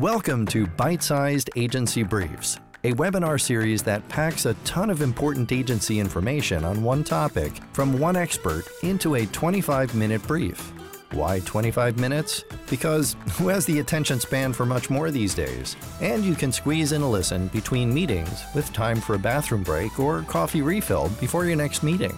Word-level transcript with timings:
Welcome 0.00 0.46
to 0.46 0.66
Bite 0.66 1.02
Sized 1.02 1.50
Agency 1.56 2.02
Briefs, 2.02 2.58
a 2.84 2.94
webinar 2.94 3.38
series 3.38 3.82
that 3.82 4.08
packs 4.08 4.46
a 4.46 4.54
ton 4.64 4.88
of 4.88 5.02
important 5.02 5.52
agency 5.52 6.00
information 6.00 6.64
on 6.64 6.82
one 6.82 7.04
topic 7.04 7.52
from 7.74 7.98
one 7.98 8.16
expert 8.16 8.64
into 8.82 9.16
a 9.16 9.26
25 9.26 9.94
minute 9.94 10.22
brief. 10.22 10.72
Why 11.12 11.40
25 11.40 11.98
minutes? 11.98 12.44
Because 12.70 13.14
who 13.32 13.48
has 13.48 13.66
the 13.66 13.80
attention 13.80 14.20
span 14.20 14.54
for 14.54 14.64
much 14.64 14.88
more 14.88 15.10
these 15.10 15.34
days? 15.34 15.76
And 16.00 16.24
you 16.24 16.34
can 16.34 16.50
squeeze 16.50 16.92
in 16.92 17.02
a 17.02 17.10
listen 17.10 17.48
between 17.48 17.92
meetings 17.92 18.42
with 18.54 18.72
time 18.72 19.02
for 19.02 19.16
a 19.16 19.18
bathroom 19.18 19.62
break 19.62 20.00
or 20.00 20.22
coffee 20.22 20.62
refill 20.62 21.10
before 21.20 21.44
your 21.44 21.56
next 21.56 21.82
meeting. 21.82 22.16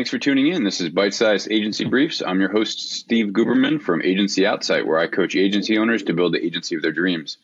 Thanks 0.00 0.08
for 0.08 0.18
tuning 0.18 0.46
in. 0.46 0.64
This 0.64 0.80
is 0.80 0.88
Bite 0.88 1.12
Size 1.12 1.46
Agency 1.50 1.84
Briefs. 1.84 2.22
I'm 2.26 2.40
your 2.40 2.50
host, 2.50 2.90
Steve 2.90 3.34
Guberman 3.34 3.82
from 3.82 4.00
Agency 4.00 4.46
Outsight, 4.46 4.86
where 4.86 4.98
I 4.98 5.06
coach 5.06 5.36
agency 5.36 5.76
owners 5.76 6.04
to 6.04 6.14
build 6.14 6.32
the 6.32 6.42
agency 6.42 6.74
of 6.74 6.80
their 6.80 6.90
dreams. 6.90 7.36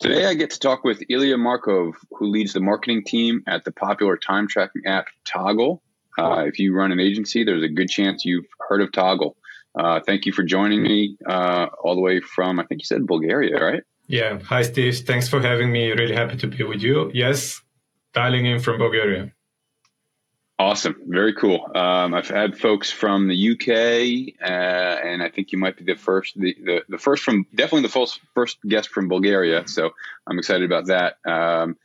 Today, 0.00 0.26
I 0.26 0.34
get 0.34 0.50
to 0.50 0.58
talk 0.58 0.82
with 0.82 1.04
Ilia 1.08 1.38
Markov, 1.38 1.94
who 2.10 2.26
leads 2.26 2.54
the 2.54 2.60
marketing 2.60 3.04
team 3.04 3.44
at 3.46 3.64
the 3.64 3.70
popular 3.70 4.16
time 4.16 4.48
tracking 4.48 4.82
app 4.84 5.06
Toggl. 5.24 5.78
Uh, 6.18 6.42
if 6.44 6.58
you 6.58 6.74
run 6.74 6.90
an 6.90 6.98
agency, 6.98 7.44
there's 7.44 7.62
a 7.62 7.68
good 7.68 7.88
chance 7.88 8.24
you've 8.24 8.48
heard 8.68 8.82
of 8.82 8.90
Toggl. 8.90 9.36
Uh, 9.78 10.00
thank 10.04 10.26
you 10.26 10.32
for 10.32 10.42
joining 10.42 10.82
me 10.82 11.16
uh, 11.24 11.68
all 11.84 11.94
the 11.94 12.00
way 12.00 12.18
from, 12.18 12.58
I 12.58 12.64
think 12.64 12.80
you 12.80 12.84
said 12.84 13.06
Bulgaria, 13.06 13.64
right? 13.64 13.84
Yeah. 14.08 14.40
Hi, 14.40 14.62
Steve. 14.62 14.98
Thanks 15.06 15.28
for 15.28 15.40
having 15.40 15.70
me. 15.70 15.92
Really 15.92 16.16
happy 16.16 16.36
to 16.38 16.48
be 16.48 16.64
with 16.64 16.82
you. 16.82 17.12
Yes, 17.14 17.62
dialing 18.12 18.46
in 18.46 18.58
from 18.58 18.78
Bulgaria. 18.78 19.32
Awesome, 20.58 20.96
very 21.06 21.34
cool. 21.34 21.66
Um, 21.74 22.14
I've 22.14 22.28
had 22.28 22.56
folks 22.56 22.90
from 22.90 23.26
the 23.26 23.52
UK, 23.52 24.34
uh, 24.40 25.08
and 25.08 25.22
I 25.22 25.28
think 25.28 25.50
you 25.50 25.58
might 25.58 25.76
be 25.76 25.84
the 25.84 25.96
first, 25.96 26.38
the, 26.38 26.54
the, 26.62 26.82
the, 26.88 26.98
first 26.98 27.24
from 27.24 27.46
definitely 27.54 27.82
the 27.82 27.88
first 27.88 28.20
first 28.34 28.58
guest 28.62 28.90
from 28.90 29.08
Bulgaria. 29.08 29.66
So 29.66 29.90
I'm 30.26 30.38
excited 30.38 30.64
about 30.70 30.86
that. 30.86 31.16
Um, 31.28 31.76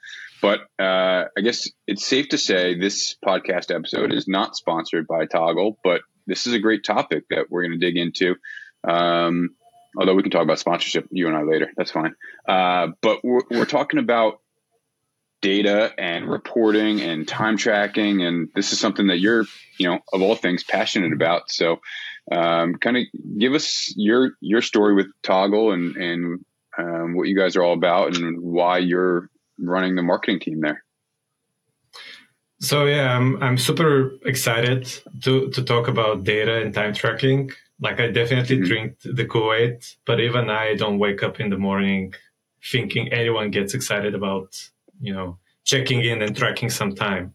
but 0.42 0.62
uh, 0.78 1.26
I 1.36 1.42
guess 1.42 1.70
it's 1.88 2.06
safe 2.06 2.30
to 2.30 2.38
say 2.38 2.78
this 2.78 3.16
podcast 3.26 3.74
episode 3.74 4.14
is 4.14 4.28
not 4.28 4.56
sponsored 4.56 5.08
by 5.08 5.26
Toggl, 5.26 5.78
but 5.84 6.02
this 6.28 6.46
is 6.46 6.54
a 6.54 6.60
great 6.60 6.84
topic 6.84 7.24
that 7.30 7.50
we're 7.50 7.64
going 7.64 7.80
to 7.80 7.86
dig 7.86 7.98
into. 7.98 8.36
Um, 8.88 9.56
although 9.98 10.14
we 10.14 10.22
can 10.22 10.32
talk 10.32 10.44
about 10.44 10.60
sponsorship, 10.60 11.08
you 11.10 11.28
and 11.28 11.36
I 11.36 11.42
later. 11.44 11.72
That's 11.76 11.92
fine. 11.92 12.16
Uh, 12.48 12.90
but 13.02 13.24
we're, 13.24 13.42
we're 13.50 13.66
talking 13.66 14.00
about 14.00 14.40
data 15.42 15.94
and 15.98 16.30
reporting 16.30 17.02
and 17.02 17.28
time 17.28 17.58
tracking. 17.58 18.24
And 18.24 18.50
this 18.56 18.74
is 18.74 18.80
something 18.80 19.08
that 19.08 19.20
you're, 19.20 19.46
you 19.78 19.88
know, 19.88 20.00
of 20.14 20.22
all 20.22 20.36
things, 20.36 20.64
passionate 20.64 21.14
about. 21.14 21.52
So, 21.52 21.80
um, 22.32 22.76
kind 22.76 22.98
of 22.98 23.04
give 23.38 23.54
us 23.54 23.94
your 23.96 24.32
your 24.42 24.62
story 24.62 24.96
with 24.96 25.08
Toggl 25.24 25.74
and 25.74 25.96
and 25.96 26.46
um, 26.78 27.16
what 27.16 27.28
you 27.28 27.38
guys 27.38 27.56
are 27.56 27.64
all 27.64 27.74
about 27.74 28.18
and 28.18 28.42
why 28.42 28.80
you're 28.80 29.30
running 29.58 29.96
the 29.96 30.04
marketing 30.04 30.40
team 30.40 30.62
there. 30.62 30.84
So 32.60 32.86
yeah, 32.86 33.16
I'm 33.16 33.42
I'm 33.42 33.58
super 33.58 34.12
excited 34.26 34.92
to 35.24 35.50
to 35.52 35.64
talk 35.64 35.88
about 35.88 36.24
data 36.24 36.62
and 36.62 36.74
time 36.74 36.94
tracking. 36.94 37.52
Like 37.80 38.00
I 38.00 38.08
definitely 38.08 38.58
mm-hmm. 38.58 38.66
drink 38.66 38.96
the 39.04 39.26
Kool-Aid, 39.26 39.86
but 40.06 40.20
even 40.20 40.50
I 40.50 40.74
don't 40.74 40.98
wake 40.98 41.22
up 41.22 41.40
in 41.40 41.52
the 41.52 41.58
morning 41.58 42.14
thinking 42.64 43.14
anyone 43.14 43.52
gets 43.52 43.76
excited 43.76 44.16
about 44.16 44.70
you 45.00 45.14
know 45.14 45.38
checking 45.64 46.02
in 46.04 46.22
and 46.22 46.36
tracking 46.36 46.70
some 46.70 46.96
time. 46.96 47.34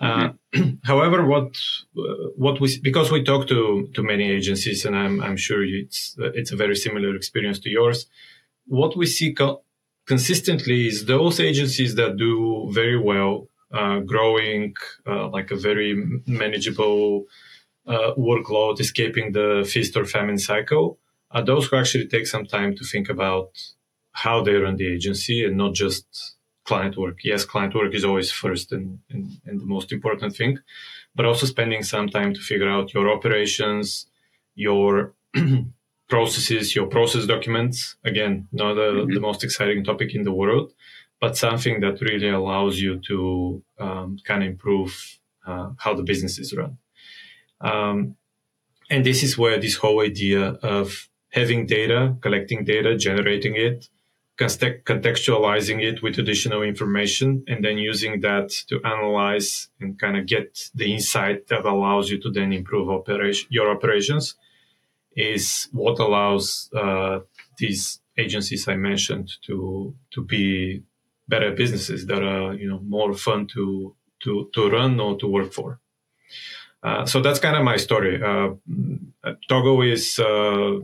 Uh, 0.00 0.30
mm-hmm. 0.54 0.62
Uh, 0.62 0.70
however, 0.84 1.24
what 1.26 1.56
uh, 1.98 2.28
what 2.36 2.60
we 2.60 2.78
because 2.80 3.10
we 3.10 3.22
talk 3.22 3.48
to 3.48 3.88
to 3.94 4.02
many 4.02 4.30
agencies, 4.30 4.84
and 4.84 4.96
I'm 4.96 5.20
I'm 5.22 5.36
sure 5.36 5.64
it's 5.64 6.14
it's 6.18 6.52
a 6.52 6.56
very 6.56 6.76
similar 6.76 7.14
experience 7.16 7.58
to 7.60 7.70
yours. 7.70 8.06
What 8.66 8.96
we 8.96 9.06
see 9.06 9.32
co- 9.32 9.62
consistently 10.06 10.86
is 10.86 11.06
those 11.06 11.40
agencies 11.40 11.94
that 11.96 12.16
do 12.16 12.70
very 12.72 12.98
well, 12.98 13.48
uh, 13.72 14.00
growing 14.00 14.74
uh, 15.06 15.28
like 15.28 15.50
a 15.50 15.56
very 15.56 15.94
manageable 16.26 17.24
uh, 17.86 18.12
workload, 18.16 18.80
escaping 18.80 19.32
the 19.32 19.68
feast 19.70 19.96
or 19.96 20.04
famine 20.04 20.38
cycle, 20.38 20.98
are 21.30 21.44
those 21.44 21.66
who 21.66 21.76
actually 21.76 22.06
take 22.06 22.26
some 22.26 22.46
time 22.46 22.74
to 22.76 22.84
think 22.84 23.08
about 23.08 23.50
how 24.12 24.42
they 24.42 24.54
run 24.54 24.76
the 24.76 24.92
agency 24.92 25.44
and 25.44 25.56
not 25.56 25.74
just 25.74 26.36
client 26.68 26.94
work. 26.98 27.18
Yes, 27.24 27.46
client 27.52 27.74
work 27.74 27.94
is 27.94 28.04
always 28.04 28.30
first 28.30 28.72
and, 28.72 28.98
and, 29.10 29.24
and, 29.46 29.58
the 29.62 29.70
most 29.76 29.90
important 29.90 30.36
thing, 30.36 30.58
but 31.16 31.24
also 31.24 31.46
spending 31.46 31.82
some 31.82 32.08
time 32.08 32.34
to 32.34 32.40
figure 32.50 32.70
out 32.76 32.92
your 32.92 33.06
operations, 33.16 34.06
your 34.54 35.14
processes, 36.14 36.76
your 36.76 36.86
process 36.86 37.24
documents. 37.34 37.96
Again, 38.04 38.48
not 38.52 38.76
a, 38.76 38.88
mm-hmm. 38.90 39.14
the 39.14 39.20
most 39.28 39.42
exciting 39.44 39.82
topic 39.82 40.14
in 40.14 40.24
the 40.24 40.36
world, 40.40 40.74
but 41.22 41.38
something 41.38 41.80
that 41.80 42.02
really 42.02 42.28
allows 42.28 42.74
you 42.84 42.92
to 43.08 43.62
um, 43.78 44.18
kind 44.28 44.42
of 44.42 44.48
improve 44.50 44.92
uh, 45.46 45.70
how 45.78 45.94
the 45.94 46.02
business 46.02 46.38
is 46.38 46.54
run. 46.54 46.76
Um, 47.62 48.16
and 48.90 49.06
this 49.06 49.22
is 49.22 49.38
where 49.38 49.58
this 49.58 49.76
whole 49.76 50.00
idea 50.02 50.42
of 50.76 51.08
having 51.30 51.66
data, 51.66 52.16
collecting 52.20 52.64
data, 52.64 52.90
generating 52.96 53.54
it, 53.56 53.88
contextualizing 54.38 55.82
it 55.82 56.02
with 56.02 56.18
additional 56.18 56.62
information 56.62 57.44
and 57.48 57.64
then 57.64 57.76
using 57.76 58.20
that 58.20 58.50
to 58.68 58.80
analyze 58.84 59.68
and 59.80 59.98
kind 59.98 60.16
of 60.16 60.26
get 60.26 60.70
the 60.74 60.92
insight 60.92 61.48
that 61.48 61.64
allows 61.64 62.08
you 62.08 62.20
to 62.20 62.30
then 62.30 62.52
improve 62.52 62.88
operation, 62.88 63.48
your 63.50 63.70
operations 63.70 64.36
is 65.16 65.68
what 65.72 65.98
allows 65.98 66.70
uh, 66.74 67.18
these 67.58 68.00
agencies 68.16 68.68
I 68.68 68.76
mentioned 68.76 69.32
to 69.46 69.94
to 70.12 70.24
be 70.24 70.82
better 71.26 71.52
businesses 71.52 72.06
that 72.06 72.22
are 72.22 72.54
you 72.54 72.68
know 72.68 72.80
more 72.80 73.14
fun 73.14 73.48
to 73.54 73.94
to 74.22 74.50
to 74.54 74.70
run 74.70 75.00
or 75.00 75.18
to 75.18 75.26
work 75.26 75.52
for. 75.52 75.80
Uh, 76.82 77.04
so 77.06 77.20
that's 77.20 77.40
kind 77.40 77.56
of 77.56 77.64
my 77.64 77.76
story. 77.76 78.22
Uh, 78.22 78.50
Toggl 79.50 79.92
is 79.92 80.20
uh, 80.20 80.78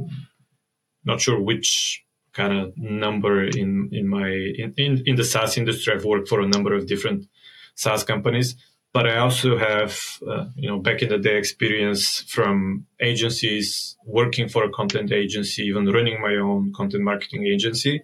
not 1.04 1.20
sure 1.20 1.40
which 1.40 2.03
kind 2.34 2.52
of 2.52 2.76
number 2.76 3.44
in 3.44 3.88
in 3.92 4.08
my 4.08 4.28
in, 4.28 4.74
in, 4.76 5.02
in 5.06 5.16
the 5.16 5.24
SaaS 5.24 5.56
industry. 5.56 5.94
I've 5.94 6.04
worked 6.04 6.28
for 6.28 6.40
a 6.40 6.46
number 6.46 6.74
of 6.74 6.86
different 6.86 7.26
SaaS 7.74 8.04
companies, 8.04 8.56
but 8.92 9.06
I 9.06 9.16
also 9.18 9.56
have 9.56 9.98
uh, 10.28 10.46
you 10.56 10.68
know 10.68 10.78
back 10.78 11.02
in 11.02 11.08
the 11.08 11.18
day 11.18 11.36
experience 11.38 12.22
from 12.28 12.86
agencies, 13.00 13.96
working 14.04 14.48
for 14.48 14.64
a 14.64 14.70
content 14.70 15.12
agency, 15.12 15.62
even 15.62 15.86
running 15.86 16.20
my 16.20 16.34
own 16.36 16.72
content 16.74 17.04
marketing 17.04 17.46
agency. 17.46 18.02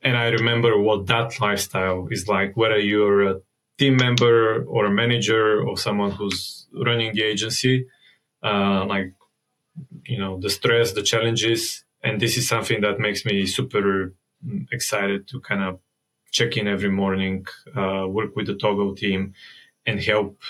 And 0.00 0.16
I 0.16 0.28
remember 0.28 0.78
what 0.78 1.06
that 1.08 1.40
lifestyle 1.40 2.06
is 2.10 2.28
like, 2.28 2.56
whether 2.56 2.78
you're 2.78 3.28
a 3.30 3.40
team 3.78 3.96
member 3.96 4.62
or 4.64 4.86
a 4.86 4.90
manager 4.90 5.60
or 5.62 5.76
someone 5.76 6.12
who's 6.12 6.68
running 6.72 7.14
the 7.14 7.22
agency, 7.22 7.86
uh, 8.42 8.84
like 8.86 9.14
you 10.04 10.18
know 10.18 10.38
the 10.38 10.50
stress, 10.50 10.92
the 10.92 11.02
challenges, 11.02 11.84
and 12.02 12.20
this 12.20 12.36
is 12.36 12.48
something 12.48 12.80
that 12.80 12.98
makes 12.98 13.24
me 13.24 13.46
super 13.46 14.14
excited 14.70 15.26
to 15.28 15.40
kind 15.40 15.62
of 15.62 15.80
check 16.30 16.56
in 16.56 16.68
every 16.68 16.90
morning, 16.90 17.46
uh, 17.76 18.06
work 18.08 18.36
with 18.36 18.46
the 18.46 18.54
Toggl 18.54 18.96
team, 18.96 19.34
and 19.86 20.00
help 20.00 20.40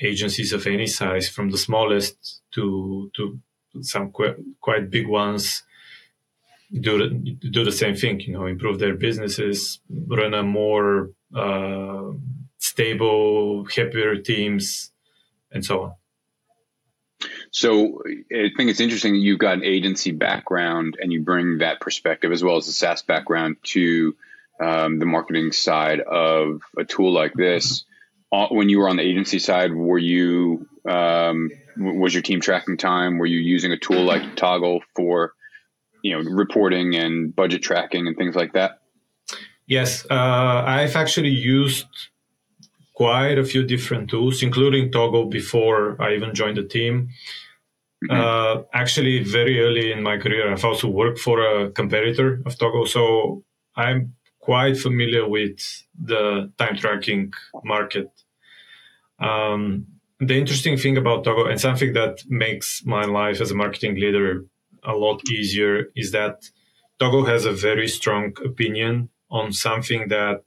agencies 0.00 0.52
of 0.52 0.66
any 0.66 0.86
size, 0.86 1.28
from 1.28 1.50
the 1.50 1.58
smallest 1.58 2.42
to 2.54 3.10
to 3.16 3.38
some 3.80 4.10
quite, 4.10 4.36
quite 4.60 4.90
big 4.90 5.06
ones, 5.06 5.62
do 6.72 6.98
the, 6.98 7.08
do 7.50 7.64
the 7.64 7.72
same 7.72 7.94
thing. 7.94 8.20
You 8.20 8.32
know, 8.34 8.46
improve 8.46 8.78
their 8.78 8.94
businesses, 8.94 9.80
run 9.88 10.34
a 10.34 10.42
more 10.42 11.10
uh, 11.34 12.12
stable, 12.58 13.64
happier 13.66 14.16
teams, 14.16 14.92
and 15.52 15.64
so 15.64 15.82
on. 15.82 15.92
So 17.50 18.02
I 18.06 18.50
think 18.56 18.70
it's 18.70 18.80
interesting 18.80 19.14
that 19.14 19.20
you've 19.20 19.38
got 19.38 19.54
an 19.54 19.64
agency 19.64 20.12
background 20.12 20.96
and 21.00 21.12
you 21.12 21.22
bring 21.22 21.58
that 21.58 21.80
perspective 21.80 22.32
as 22.32 22.42
well 22.42 22.56
as 22.56 22.68
a 22.68 22.72
SaaS 22.72 23.02
background 23.02 23.56
to 23.64 24.14
um, 24.60 24.98
the 24.98 25.06
marketing 25.06 25.52
side 25.52 26.00
of 26.00 26.62
a 26.76 26.84
tool 26.84 27.12
like 27.12 27.32
this. 27.34 27.84
Uh, 28.30 28.48
when 28.48 28.68
you 28.68 28.78
were 28.78 28.88
on 28.88 28.96
the 28.96 29.02
agency 29.02 29.38
side, 29.38 29.74
were 29.74 29.98
you 29.98 30.68
um, 30.88 31.50
was 31.76 32.12
your 32.12 32.22
team 32.22 32.40
tracking 32.40 32.76
time? 32.76 33.18
Were 33.18 33.26
you 33.26 33.38
using 33.38 33.72
a 33.72 33.78
tool 33.78 34.04
like 34.04 34.36
Toggl 34.36 34.80
for 34.94 35.32
you 36.02 36.12
know 36.12 36.30
reporting 36.30 36.94
and 36.94 37.34
budget 37.34 37.62
tracking 37.62 38.06
and 38.06 38.16
things 38.16 38.36
like 38.36 38.52
that? 38.52 38.80
Yes, 39.66 40.06
uh, 40.10 40.14
I've 40.14 40.96
actually 40.96 41.30
used 41.30 41.86
quite 42.98 43.38
a 43.38 43.44
few 43.44 43.62
different 43.62 44.10
tools, 44.10 44.42
including 44.42 44.90
Toggl 44.90 45.30
before 45.30 45.96
I 46.02 46.16
even 46.16 46.34
joined 46.34 46.56
the 46.56 46.64
team. 46.64 46.94
Mm-hmm. 48.04 48.20
Uh, 48.20 48.62
actually, 48.72 49.22
very 49.22 49.60
early 49.60 49.92
in 49.92 50.02
my 50.02 50.16
career, 50.18 50.50
I've 50.50 50.64
also 50.64 50.88
worked 50.88 51.20
for 51.20 51.36
a 51.40 51.70
competitor 51.70 52.42
of 52.44 52.58
Toggl, 52.58 52.88
so 52.88 53.44
I'm 53.76 54.14
quite 54.40 54.76
familiar 54.76 55.28
with 55.28 55.58
the 56.10 56.50
time 56.58 56.76
tracking 56.76 57.32
market. 57.62 58.10
Um, 59.20 59.86
the 60.18 60.36
interesting 60.36 60.76
thing 60.76 60.96
about 60.96 61.24
Toggl 61.24 61.48
and 61.48 61.60
something 61.60 61.92
that 61.92 62.24
makes 62.26 62.82
my 62.84 63.04
life 63.04 63.40
as 63.40 63.52
a 63.52 63.54
marketing 63.54 63.94
leader 63.94 64.44
a 64.82 64.94
lot 64.94 65.20
easier 65.30 65.92
is 65.94 66.10
that 66.10 66.50
Toggl 66.98 67.28
has 67.28 67.44
a 67.44 67.52
very 67.52 67.86
strong 67.86 68.34
opinion 68.44 69.10
on 69.30 69.52
something 69.52 70.08
that 70.08 70.42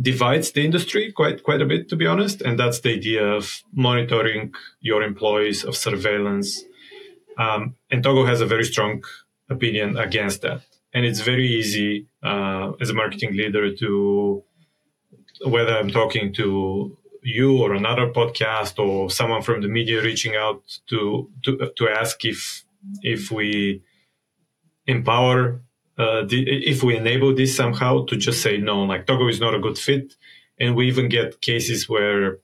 divides 0.00 0.52
the 0.52 0.64
industry 0.64 1.12
quite 1.12 1.42
quite 1.42 1.60
a 1.60 1.66
bit, 1.66 1.88
to 1.88 1.96
be 1.96 2.06
honest, 2.06 2.42
and 2.42 2.58
that's 2.58 2.80
the 2.80 2.92
idea 2.94 3.24
of 3.24 3.62
monitoring 3.72 4.54
your 4.80 5.02
employees, 5.02 5.64
of 5.64 5.76
surveillance. 5.76 6.64
Um, 7.38 7.76
and 7.90 8.04
Toggl 8.04 8.26
has 8.26 8.40
a 8.40 8.46
very 8.46 8.64
strong 8.64 9.02
opinion 9.48 9.96
against 9.96 10.42
that, 10.42 10.62
and 10.92 11.04
it's 11.04 11.20
very 11.20 11.48
easy 11.48 12.06
uh, 12.22 12.72
as 12.80 12.90
a 12.90 12.94
marketing 12.94 13.36
leader 13.36 13.74
to 13.76 14.42
whether 15.44 15.74
I'm 15.74 15.90
talking 15.90 16.34
to 16.34 16.96
you 17.22 17.58
or 17.62 17.74
another 17.74 18.10
podcast 18.10 18.78
or 18.78 19.10
someone 19.10 19.42
from 19.42 19.62
the 19.62 19.68
media 19.68 20.02
reaching 20.02 20.36
out 20.36 20.62
to 20.88 21.30
to 21.44 21.70
to 21.76 21.88
ask 21.88 22.24
if 22.24 22.64
if 23.02 23.30
we 23.30 23.82
empower 24.86 25.60
uh, 26.02 26.24
the, 26.30 26.38
if 26.72 26.82
we 26.82 26.96
enable 26.96 27.34
this 27.34 27.56
somehow 27.56 28.04
to 28.06 28.16
just 28.16 28.40
say 28.42 28.56
no 28.56 28.76
like 28.92 29.06
Toggl 29.06 29.30
is 29.30 29.40
not 29.40 29.54
a 29.54 29.64
good 29.66 29.78
fit 29.78 30.14
and 30.58 30.76
we 30.76 30.88
even 30.88 31.08
get 31.08 31.40
cases 31.40 31.88
where 31.88 32.38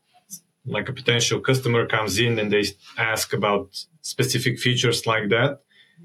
like 0.64 0.88
a 0.88 0.92
potential 0.92 1.38
customer 1.40 1.86
comes 1.86 2.18
in 2.18 2.38
and 2.40 2.50
they 2.52 2.64
ask 2.98 3.32
about 3.32 3.66
specific 4.02 4.58
features 4.58 5.06
like 5.06 5.28
that 5.30 5.60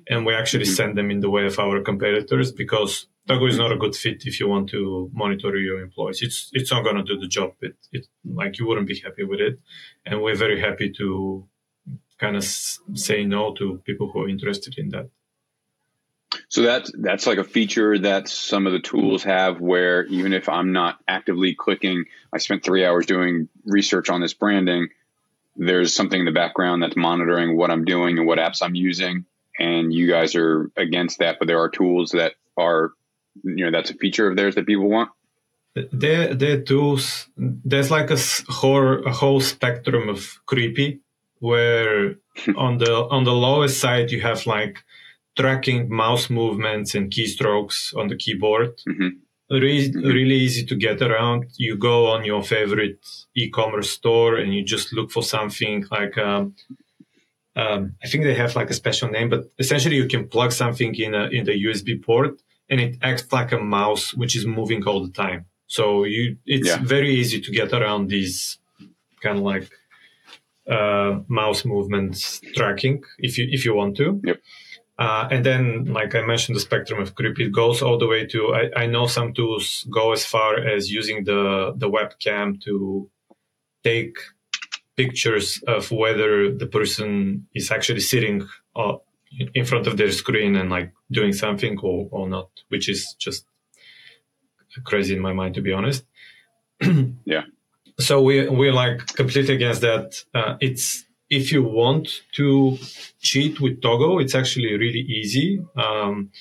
and 0.08 0.26
we 0.26 0.34
actually 0.34 0.66
mm-hmm. 0.66 0.74
send 0.74 0.98
them 0.98 1.12
in 1.12 1.20
the 1.20 1.30
way 1.30 1.46
of 1.46 1.60
our 1.60 1.82
competitors 1.82 2.52
because 2.52 3.08
Toggl 3.28 3.50
is 3.50 3.58
not 3.58 3.72
a 3.72 3.78
good 3.78 3.96
fit 3.96 4.24
if 4.26 4.40
you 4.40 4.48
want 4.48 4.70
to 4.70 5.10
monitor 5.14 5.56
your 5.58 5.80
employees. 5.82 6.22
It's 6.22 6.50
it's 6.54 6.72
not 6.72 6.84
going 6.84 6.98
to 6.98 7.04
do 7.04 7.20
the 7.20 7.28
job. 7.28 7.52
It, 7.62 7.76
it 7.92 8.08
like 8.26 8.58
you 8.58 8.66
wouldn't 8.68 8.88
be 8.88 9.00
happy 9.00 9.24
with 9.24 9.40
it, 9.40 9.60
and 10.06 10.22
we're 10.22 10.36
very 10.36 10.60
happy 10.60 10.92
to 10.98 11.48
kind 12.18 12.36
of 12.36 12.44
say 12.44 13.24
no 13.24 13.54
to 13.56 13.82
people 13.86 14.10
who 14.12 14.24
are 14.24 14.30
interested 14.30 14.78
in 14.78 14.90
that. 14.90 15.10
So 16.48 16.62
that's 16.62 16.92
that's 16.98 17.28
like 17.28 17.38
a 17.38 17.44
feature 17.44 17.98
that 18.00 18.28
some 18.28 18.68
of 18.68 18.74
the 18.74 18.80
tools 18.80 19.24
have 19.24 19.60
where 19.60 20.06
even 20.06 20.34
if 20.34 20.48
I'm 20.48 20.72
not 20.72 21.00
actively 21.08 21.56
clicking, 21.56 22.06
I 22.34 22.38
spent 22.38 22.64
three 22.64 22.86
hours 22.86 23.06
doing 23.06 23.50
research 23.66 24.10
on 24.10 24.22
this 24.22 24.34
branding. 24.34 24.90
There's 25.58 25.94
something 25.94 26.20
in 26.20 26.26
the 26.26 26.32
background 26.32 26.82
that's 26.82 26.96
monitoring 26.96 27.58
what 27.58 27.70
I'm 27.70 27.84
doing 27.84 28.18
and 28.18 28.26
what 28.26 28.40
apps 28.40 28.62
I'm 28.62 28.76
using, 28.76 29.26
and 29.60 29.94
you 29.94 30.08
guys 30.10 30.36
are 30.36 30.72
against 30.78 31.20
that. 31.20 31.38
But 31.40 31.48
there 31.48 31.60
are 31.60 31.70
tools 31.70 32.12
that 32.12 32.34
are 32.58 32.94
you 33.44 33.66
know 33.66 33.72
that's 33.72 33.92
a 33.92 33.96
feature 33.96 34.30
of 34.30 34.38
theirs 34.38 34.56
that 34.56 34.66
people 34.66 34.90
want 34.90 35.10
there 35.74 36.34
there 36.34 36.62
tools 36.62 37.28
there's 37.38 37.92
like 37.92 38.12
a 38.12 38.18
whole 38.50 39.06
a 39.06 39.12
whole 39.12 39.40
spectrum 39.40 40.10
of 40.10 40.40
creepy 40.46 41.00
where 41.40 42.16
on 42.58 42.78
the 42.78 42.94
on 43.10 43.24
the 43.24 43.34
lowest 43.34 43.80
side 43.80 44.12
you 44.12 44.22
have 44.22 44.46
like 44.46 44.84
tracking 45.38 45.90
mouse 45.90 46.30
movements 46.30 46.96
and 46.96 47.12
keystrokes 47.12 47.96
on 47.98 48.08
the 48.08 48.16
keyboard 48.16 48.78
mm-hmm. 48.88 49.10
Really, 49.50 49.90
mm-hmm. 49.90 50.08
really 50.08 50.36
easy 50.36 50.66
to 50.66 50.76
get 50.76 51.02
around 51.02 51.46
you 51.58 51.76
go 51.76 52.08
on 52.08 52.24
your 52.24 52.42
favorite 52.42 53.06
e-commerce 53.36 53.90
store 53.90 54.38
and 54.38 54.54
you 54.54 54.64
just 54.64 54.94
look 54.94 55.12
for 55.12 55.22
something 55.22 55.86
like 55.92 56.18
um, 56.18 56.56
um, 57.56 57.96
I 58.04 58.08
think 58.08 58.24
they 58.24 58.34
have 58.36 58.56
like 58.56 58.70
a 58.70 58.74
special 58.74 59.10
name, 59.10 59.30
but 59.30 59.46
essentially 59.60 59.96
you 59.96 60.08
can 60.08 60.28
plug 60.28 60.52
something 60.52 60.96
in 60.96 61.14
a 61.14 61.26
in 61.26 61.44
the 61.46 61.66
USB 61.66 62.02
port 62.02 62.42
and 62.70 62.80
it 62.80 62.98
acts 63.02 63.32
like 63.32 63.52
a 63.52 63.60
mouse 63.60 64.14
which 64.14 64.36
is 64.36 64.46
moving 64.46 64.84
all 64.86 65.06
the 65.06 65.12
time. 65.12 65.46
So 65.68 66.06
you, 66.06 66.38
it's 66.46 66.68
yeah. 66.68 66.80
very 66.82 67.14
easy 67.14 67.42
to 67.42 67.52
get 67.52 67.74
around 67.74 68.10
these 68.10 68.58
kind 69.22 69.38
of 69.38 69.44
like 69.44 69.70
uh, 70.70 71.20
mouse 71.28 71.66
movements 71.66 72.42
tracking 72.56 73.04
if 73.20 73.38
you 73.38 73.48
if 73.52 73.66
you 73.66 73.76
want 73.76 73.98
to. 73.98 74.22
Yep. 74.24 74.38
Uh, 75.00 75.28
and 75.32 75.46
then, 75.46 75.86
like 75.86 76.14
I 76.14 76.22
mentioned, 76.22 76.56
the 76.56 76.60
spectrum 76.60 77.02
of 77.02 77.16
creep 77.16 77.40
it 77.40 77.52
goes 77.52 77.82
all 77.82 77.98
the 77.98 78.08
way 78.08 78.26
to. 78.28 78.54
I, 78.54 78.84
I 78.84 78.86
know 78.86 79.08
some 79.08 79.34
tools 79.34 79.88
go 79.92 80.12
as 80.12 80.26
far 80.26 80.58
as 80.58 80.92
using 80.92 81.24
the 81.24 81.74
the 81.76 81.90
webcam 81.90 82.62
to 82.66 83.10
take 83.84 84.18
pictures 84.96 85.64
of 85.68 85.92
whether 85.92 86.54
the 86.54 86.68
person 86.68 87.48
is 87.56 87.72
actually 87.72 88.02
sitting 88.02 88.48
uh, 88.76 88.98
in 89.54 89.66
front 89.66 89.88
of 89.88 89.98
their 89.98 90.12
screen 90.12 90.56
and 90.56 90.70
like 90.70 90.94
doing 91.12 91.34
something 91.34 91.80
or, 91.80 92.08
or 92.12 92.28
not, 92.28 92.50
which 92.70 92.90
is 92.90 93.16
just 93.18 93.46
crazy 94.84 95.16
in 95.16 95.22
my 95.22 95.34
mind, 95.34 95.56
to 95.56 95.62
be 95.62 95.74
honest. 95.74 96.04
yeah. 97.26 97.44
So 98.00 98.22
we, 98.22 98.48
we're 98.48 98.74
like 98.74 99.06
completely 99.16 99.56
against 99.56 99.82
that. 99.82 100.24
Uh, 100.34 100.58
it's, 100.60 101.06
if 101.32 101.52
you 101.52 101.64
want 101.64 102.22
to 102.34 102.78
cheat 103.20 103.60
with 103.60 103.82
Toggl, 103.82 104.22
it's 104.22 104.36
actually 104.36 104.78
really 104.78 105.00
easy. 105.00 105.66
Um, 105.76 106.32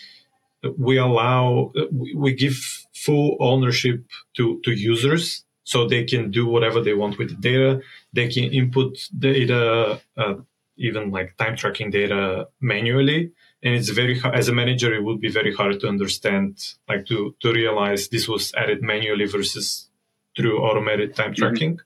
we 0.77 0.99
allow, 0.99 1.73
we 2.15 2.35
give 2.35 2.57
full 2.95 3.37
ownership 3.41 4.05
to, 4.37 4.61
to 4.65 4.73
users 4.73 5.45
so 5.65 5.87
they 5.87 6.05
can 6.05 6.31
do 6.31 6.47
whatever 6.47 6.83
they 6.83 6.93
want 6.93 7.19
with 7.19 7.31
the 7.31 7.37
data. 7.37 7.81
They 8.13 8.29
can 8.29 8.45
input 8.45 8.99
data, 9.19 10.01
uh, 10.19 10.35
even 10.77 11.11
like 11.11 11.37
time 11.39 11.57
tracking 11.57 11.91
data 11.91 12.49
manually 12.61 13.33
and 13.63 13.75
it's 13.75 13.91
very 13.91 14.19
as 14.33 14.49
a 14.49 14.55
manager 14.55 14.95
it 14.95 15.05
would 15.05 15.21
be 15.21 15.31
very 15.31 15.55
hard 15.55 15.79
to 15.79 15.87
understand 15.87 16.57
like 16.89 17.05
to 17.05 17.37
to 17.41 17.53
realize 17.53 18.09
this 18.09 18.27
was 18.27 18.55
added 18.55 18.83
manually 18.83 19.27
versus 19.27 19.91
through 20.37 20.59
automated 20.59 21.15
time 21.15 21.33
mm-hmm. 21.33 21.43
tracking. 21.43 21.81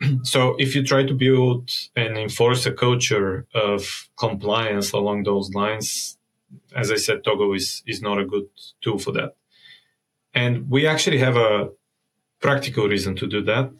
so 0.22 0.54
if 0.58 0.74
you 0.74 0.82
try 0.82 1.02
to 1.04 1.14
build 1.14 1.70
and 1.96 2.16
enforce 2.16 2.66
a 2.66 2.72
culture 2.72 3.46
of 3.54 4.08
compliance 4.16 4.92
along 4.92 5.24
those 5.24 5.52
lines 5.54 6.18
as 6.74 6.90
i 6.90 6.96
said 6.96 7.22
Toggl 7.24 7.56
is 7.56 7.82
is 7.86 8.00
not 8.00 8.18
a 8.18 8.24
good 8.24 8.48
tool 8.82 8.98
for 8.98 9.12
that 9.12 9.36
and 10.34 10.70
we 10.70 10.86
actually 10.86 11.18
have 11.18 11.36
a 11.36 11.70
practical 12.40 12.88
reason 12.88 13.16
to 13.16 13.26
do 13.26 13.42
that 13.42 13.72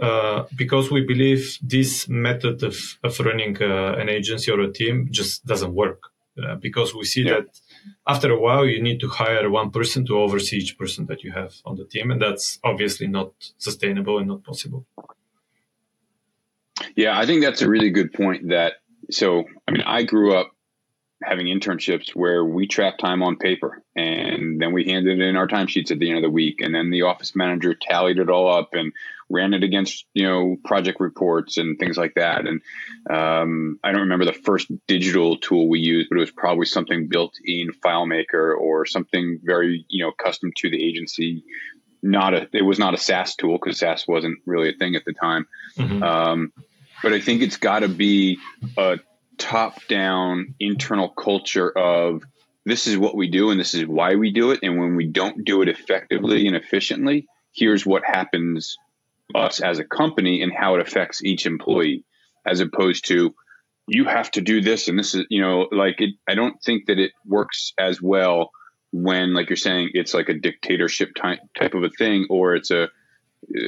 uh, 0.00 0.44
because 0.56 0.90
we 0.90 1.02
believe 1.04 1.58
this 1.62 2.08
method 2.08 2.62
of, 2.62 2.76
of 3.04 3.18
running 3.20 3.56
uh, 3.60 3.92
an 3.98 4.08
agency 4.08 4.50
or 4.50 4.60
a 4.60 4.72
team 4.72 5.08
just 5.10 5.44
doesn't 5.44 5.74
work. 5.74 6.04
Uh, 6.42 6.54
because 6.54 6.94
we 6.94 7.04
see 7.04 7.22
yeah. 7.22 7.32
that 7.34 7.60
after 8.06 8.30
a 8.30 8.40
while, 8.40 8.64
you 8.64 8.80
need 8.80 8.98
to 8.98 9.08
hire 9.08 9.50
one 9.50 9.70
person 9.70 10.06
to 10.06 10.16
oversee 10.16 10.56
each 10.56 10.78
person 10.78 11.04
that 11.06 11.22
you 11.22 11.32
have 11.32 11.52
on 11.66 11.76
the 11.76 11.84
team. 11.84 12.10
And 12.10 12.22
that's 12.22 12.58
obviously 12.64 13.08
not 13.08 13.32
sustainable 13.58 14.16
and 14.18 14.28
not 14.28 14.42
possible. 14.42 14.86
Yeah, 16.96 17.18
I 17.18 17.26
think 17.26 17.42
that's 17.42 17.62
a 17.62 17.68
really 17.68 17.90
good 17.90 18.12
point. 18.12 18.48
That 18.48 18.74
so, 19.10 19.44
I 19.66 19.70
mean, 19.70 19.82
I 19.82 20.02
grew 20.02 20.34
up 20.36 20.50
having 21.22 21.46
internships 21.46 22.10
where 22.14 22.44
we 22.44 22.66
tracked 22.66 23.00
time 23.00 23.22
on 23.22 23.36
paper 23.36 23.82
and 23.94 24.60
then 24.60 24.72
we 24.72 24.84
handed 24.84 25.20
in 25.20 25.36
our 25.36 25.46
timesheets 25.46 25.90
at 25.90 25.98
the 25.98 26.08
end 26.08 26.16
of 26.16 26.22
the 26.22 26.30
week 26.30 26.60
and 26.60 26.74
then 26.74 26.90
the 26.90 27.02
office 27.02 27.36
manager 27.36 27.74
tallied 27.74 28.18
it 28.18 28.30
all 28.30 28.50
up 28.50 28.70
and 28.72 28.92
ran 29.28 29.52
it 29.52 29.62
against 29.62 30.06
you 30.14 30.26
know 30.26 30.56
project 30.64 30.98
reports 30.98 31.58
and 31.58 31.78
things 31.78 31.98
like 31.98 32.14
that 32.14 32.46
and 32.46 32.62
um, 33.10 33.78
i 33.84 33.92
don't 33.92 34.02
remember 34.02 34.24
the 34.24 34.32
first 34.32 34.72
digital 34.86 35.36
tool 35.36 35.68
we 35.68 35.78
used 35.78 36.08
but 36.08 36.16
it 36.16 36.20
was 36.20 36.30
probably 36.30 36.64
something 36.64 37.06
built 37.08 37.34
in 37.44 37.68
filemaker 37.84 38.56
or 38.56 38.86
something 38.86 39.38
very 39.42 39.84
you 39.90 40.02
know 40.02 40.12
custom 40.12 40.50
to 40.56 40.70
the 40.70 40.82
agency 40.82 41.44
not 42.02 42.32
a 42.32 42.48
it 42.54 42.62
was 42.62 42.78
not 42.78 42.94
a 42.94 42.98
saas 42.98 43.36
tool 43.36 43.58
because 43.58 43.78
saas 43.78 44.08
wasn't 44.08 44.38
really 44.46 44.70
a 44.70 44.78
thing 44.78 44.96
at 44.96 45.04
the 45.04 45.12
time 45.12 45.46
mm-hmm. 45.76 46.02
um, 46.02 46.50
but 47.02 47.12
i 47.12 47.20
think 47.20 47.42
it's 47.42 47.56
got 47.56 47.80
to 47.80 47.88
be 47.88 48.38
a 48.76 48.98
top 49.38 49.86
down 49.88 50.54
internal 50.60 51.08
culture 51.08 51.70
of 51.70 52.22
this 52.66 52.86
is 52.86 52.98
what 52.98 53.16
we 53.16 53.30
do 53.30 53.50
and 53.50 53.58
this 53.58 53.74
is 53.74 53.86
why 53.86 54.14
we 54.14 54.30
do 54.32 54.50
it. 54.50 54.60
And 54.62 54.78
when 54.78 54.96
we 54.96 55.06
don't 55.06 55.44
do 55.44 55.62
it 55.62 55.68
effectively 55.68 56.46
and 56.46 56.54
efficiently, 56.54 57.26
here's 57.52 57.86
what 57.86 58.04
happens 58.04 58.76
us 59.34 59.60
as 59.60 59.78
a 59.78 59.84
company 59.84 60.42
and 60.42 60.52
how 60.52 60.74
it 60.74 60.80
affects 60.80 61.24
each 61.24 61.46
employee, 61.46 62.04
as 62.46 62.60
opposed 62.60 63.06
to 63.06 63.34
you 63.86 64.04
have 64.04 64.30
to 64.32 64.40
do 64.40 64.60
this 64.60 64.88
and 64.88 64.98
this 64.98 65.14
is, 65.14 65.24
you 65.30 65.40
know, 65.40 65.68
like 65.72 66.00
it, 66.00 66.14
I 66.28 66.34
don't 66.34 66.62
think 66.62 66.86
that 66.86 66.98
it 66.98 67.12
works 67.24 67.72
as 67.78 68.00
well 68.00 68.50
when, 68.92 69.34
like 69.34 69.48
you're 69.48 69.56
saying, 69.56 69.90
it's 69.94 70.14
like 70.14 70.28
a 70.28 70.34
dictatorship 70.34 71.14
type, 71.14 71.38
type 71.58 71.74
of 71.74 71.84
a 71.84 71.90
thing 71.90 72.26
or 72.28 72.56
it's 72.56 72.70
a, 72.70 72.88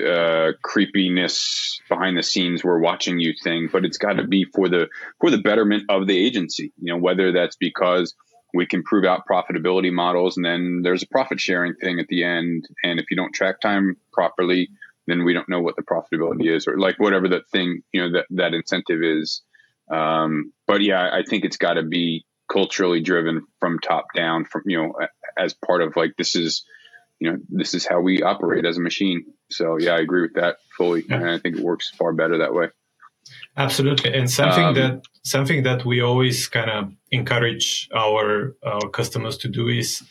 uh, 0.06 0.52
creepiness 0.62 1.80
behind 1.88 2.16
the 2.16 2.22
scenes 2.22 2.62
we're 2.62 2.78
watching 2.78 3.18
you 3.18 3.32
thing 3.42 3.68
but 3.72 3.84
it's 3.84 3.98
got 3.98 4.14
to 4.14 4.26
be 4.26 4.44
for 4.54 4.68
the 4.68 4.86
for 5.20 5.30
the 5.30 5.38
betterment 5.38 5.84
of 5.88 6.06
the 6.06 6.26
agency 6.26 6.72
you 6.78 6.92
know 6.92 7.00
whether 7.00 7.32
that's 7.32 7.56
because 7.56 8.14
we 8.54 8.66
can 8.66 8.82
prove 8.82 9.04
out 9.04 9.22
profitability 9.28 9.90
models 9.90 10.36
and 10.36 10.44
then 10.44 10.80
there's 10.82 11.02
a 11.02 11.08
profit 11.08 11.40
sharing 11.40 11.74
thing 11.74 11.98
at 11.98 12.06
the 12.08 12.22
end 12.22 12.66
and 12.84 13.00
if 13.00 13.06
you 13.10 13.16
don't 13.16 13.32
track 13.32 13.60
time 13.60 13.96
properly 14.12 14.68
then 15.06 15.24
we 15.24 15.32
don't 15.32 15.48
know 15.48 15.60
what 15.60 15.74
the 15.76 15.82
profitability 15.82 16.54
is 16.54 16.68
or 16.68 16.78
like 16.78 16.98
whatever 16.98 17.28
that 17.28 17.48
thing 17.50 17.82
you 17.92 18.02
know 18.02 18.12
that 18.12 18.26
that 18.30 18.54
incentive 18.54 19.02
is. 19.02 19.42
Um, 19.90 20.52
but 20.66 20.80
yeah 20.80 21.10
i 21.12 21.22
think 21.28 21.44
it's 21.44 21.56
got 21.56 21.74
to 21.74 21.82
be 21.82 22.24
culturally 22.50 23.00
driven 23.00 23.46
from 23.58 23.78
top 23.78 24.06
down 24.14 24.44
from 24.44 24.62
you 24.66 24.80
know 24.80 24.94
as 25.38 25.54
part 25.54 25.82
of 25.82 25.96
like 25.96 26.12
this 26.16 26.36
is 26.36 26.64
you 27.18 27.30
know 27.30 27.38
this 27.48 27.74
is 27.74 27.86
how 27.86 28.00
we 28.00 28.22
operate 28.22 28.66
as 28.66 28.76
a 28.76 28.80
machine 28.80 29.24
So 29.52 29.78
yeah, 29.78 29.94
I 29.94 30.00
agree 30.00 30.22
with 30.22 30.34
that 30.34 30.56
fully, 30.76 31.04
yeah. 31.08 31.16
and 31.16 31.30
I 31.30 31.38
think 31.38 31.56
it 31.56 31.62
works 31.62 31.90
far 31.90 32.12
better 32.12 32.38
that 32.38 32.54
way. 32.54 32.68
Absolutely, 33.56 34.12
and 34.14 34.30
something 34.30 34.64
um, 34.64 34.74
that 34.74 35.02
something 35.22 35.62
that 35.62 35.84
we 35.84 36.00
always 36.00 36.48
kind 36.48 36.70
of 36.70 36.92
encourage 37.10 37.88
our 37.94 38.54
our 38.64 38.88
customers 38.88 39.38
to 39.38 39.48
do 39.48 39.68
is 39.68 40.02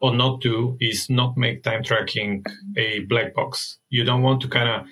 or 0.00 0.14
not 0.14 0.40
do 0.40 0.76
is 0.80 1.08
not 1.08 1.36
make 1.36 1.62
time 1.62 1.82
tracking 1.82 2.44
a 2.76 3.00
black 3.00 3.34
box. 3.34 3.78
You 3.88 4.04
don't 4.04 4.22
want 4.22 4.40
to 4.42 4.48
kind 4.48 4.68
of 4.68 4.86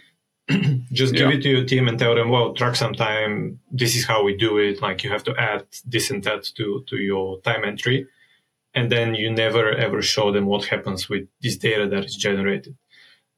just 0.92 1.14
give 1.14 1.30
yeah. 1.30 1.37
it 1.37 1.42
to 1.42 1.49
your 1.49 1.64
team 1.64 1.88
and 1.88 1.99
tell 1.99 2.14
them, 2.14 2.30
well, 2.30 2.54
track 2.54 2.76
some 2.76 2.94
time. 2.94 3.61
This 3.70 3.96
is 3.96 4.06
how 4.06 4.23
we 4.23 4.37
do 4.37 4.58
it. 4.58 4.82
Like 4.82 5.04
you 5.04 5.11
have 5.11 5.25
to 5.25 5.34
add 5.38 5.66
this 5.84 6.11
and 6.11 6.23
that 6.25 6.44
to, 6.56 6.84
to 6.88 6.96
your 6.96 7.40
time 7.40 7.64
entry. 7.64 8.06
And 8.75 8.90
then 8.90 9.14
you 9.14 9.30
never 9.30 9.70
ever 9.70 10.02
show 10.02 10.32
them 10.32 10.46
what 10.46 10.64
happens 10.64 11.08
with 11.08 11.28
this 11.40 11.56
data 11.56 11.88
that 11.88 12.04
is 12.04 12.16
generated. 12.16 12.76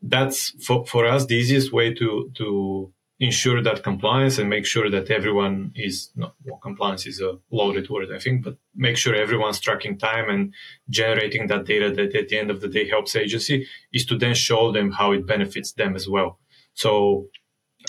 That's 0.02 0.50
for, 0.64 0.86
for 0.86 1.06
us 1.06 1.26
the 1.26 1.36
easiest 1.36 1.72
way 1.72 1.94
to, 1.94 2.30
to 2.34 2.92
ensure 3.18 3.62
that 3.62 3.82
compliance 3.82 4.38
and 4.38 4.50
make 4.50 4.66
sure 4.66 4.90
that 4.90 5.10
everyone 5.10 5.72
is 5.74 6.10
not 6.16 6.34
well, 6.44 6.58
compliance 6.58 7.06
is 7.06 7.20
a 7.20 7.38
loaded 7.50 7.88
word, 7.88 8.08
I 8.14 8.18
think, 8.18 8.44
but 8.44 8.58
make 8.74 8.96
sure 8.98 9.14
everyone's 9.14 9.58
tracking 9.58 9.96
time 9.96 10.28
and 10.28 10.52
generating 10.90 11.46
that 11.46 11.64
data 11.64 11.90
that 11.90 12.14
at 12.14 12.28
the 12.28 12.38
end 12.38 12.50
of 12.50 12.60
the 12.60 12.68
day 12.68 12.88
helps 12.88 13.16
agency 13.16 13.66
is 13.92 14.04
to 14.06 14.18
then 14.18 14.34
show 14.34 14.70
them 14.70 14.92
how 14.92 15.12
it 15.12 15.26
benefits 15.26 15.72
them 15.72 15.96
as 15.96 16.06
well. 16.06 16.38
So 16.74 17.28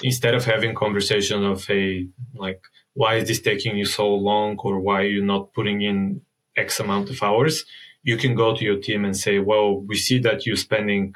instead 0.01 0.33
of 0.33 0.45
having 0.45 0.73
conversation 0.73 1.43
of 1.43 1.65
hey, 1.65 2.07
like 2.33 2.61
why 2.93 3.15
is 3.15 3.27
this 3.27 3.41
taking 3.41 3.77
you 3.77 3.85
so 3.85 4.07
long 4.07 4.57
or 4.59 4.79
why 4.79 5.01
are 5.01 5.07
you 5.07 5.23
not 5.23 5.53
putting 5.53 5.81
in 5.81 6.21
X 6.55 6.79
amount 6.79 7.09
of 7.09 7.21
hours, 7.21 7.65
you 8.01 8.15
can 8.15 8.33
go 8.33 8.55
to 8.55 8.63
your 8.63 8.79
team 8.79 9.03
and 9.03 9.15
say, 9.15 9.39
well, 9.39 9.81
we 9.81 9.95
see 9.95 10.19
that 10.19 10.45
you're 10.45 10.55
spending 10.55 11.15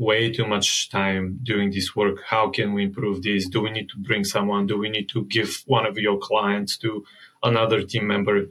way 0.00 0.32
too 0.32 0.46
much 0.46 0.88
time 0.88 1.38
doing 1.42 1.70
this 1.70 1.94
work. 1.94 2.16
How 2.26 2.48
can 2.48 2.72
we 2.72 2.84
improve 2.84 3.22
this? 3.22 3.46
Do 3.48 3.60
we 3.60 3.70
need 3.70 3.90
to 3.90 3.98
bring 3.98 4.24
someone? 4.24 4.66
Do 4.66 4.78
we 4.78 4.88
need 4.88 5.10
to 5.10 5.26
give 5.26 5.62
one 5.66 5.84
of 5.86 5.98
your 5.98 6.18
clients 6.18 6.78
to 6.78 7.04
another 7.42 7.82
team 7.82 8.06
member? 8.06 8.46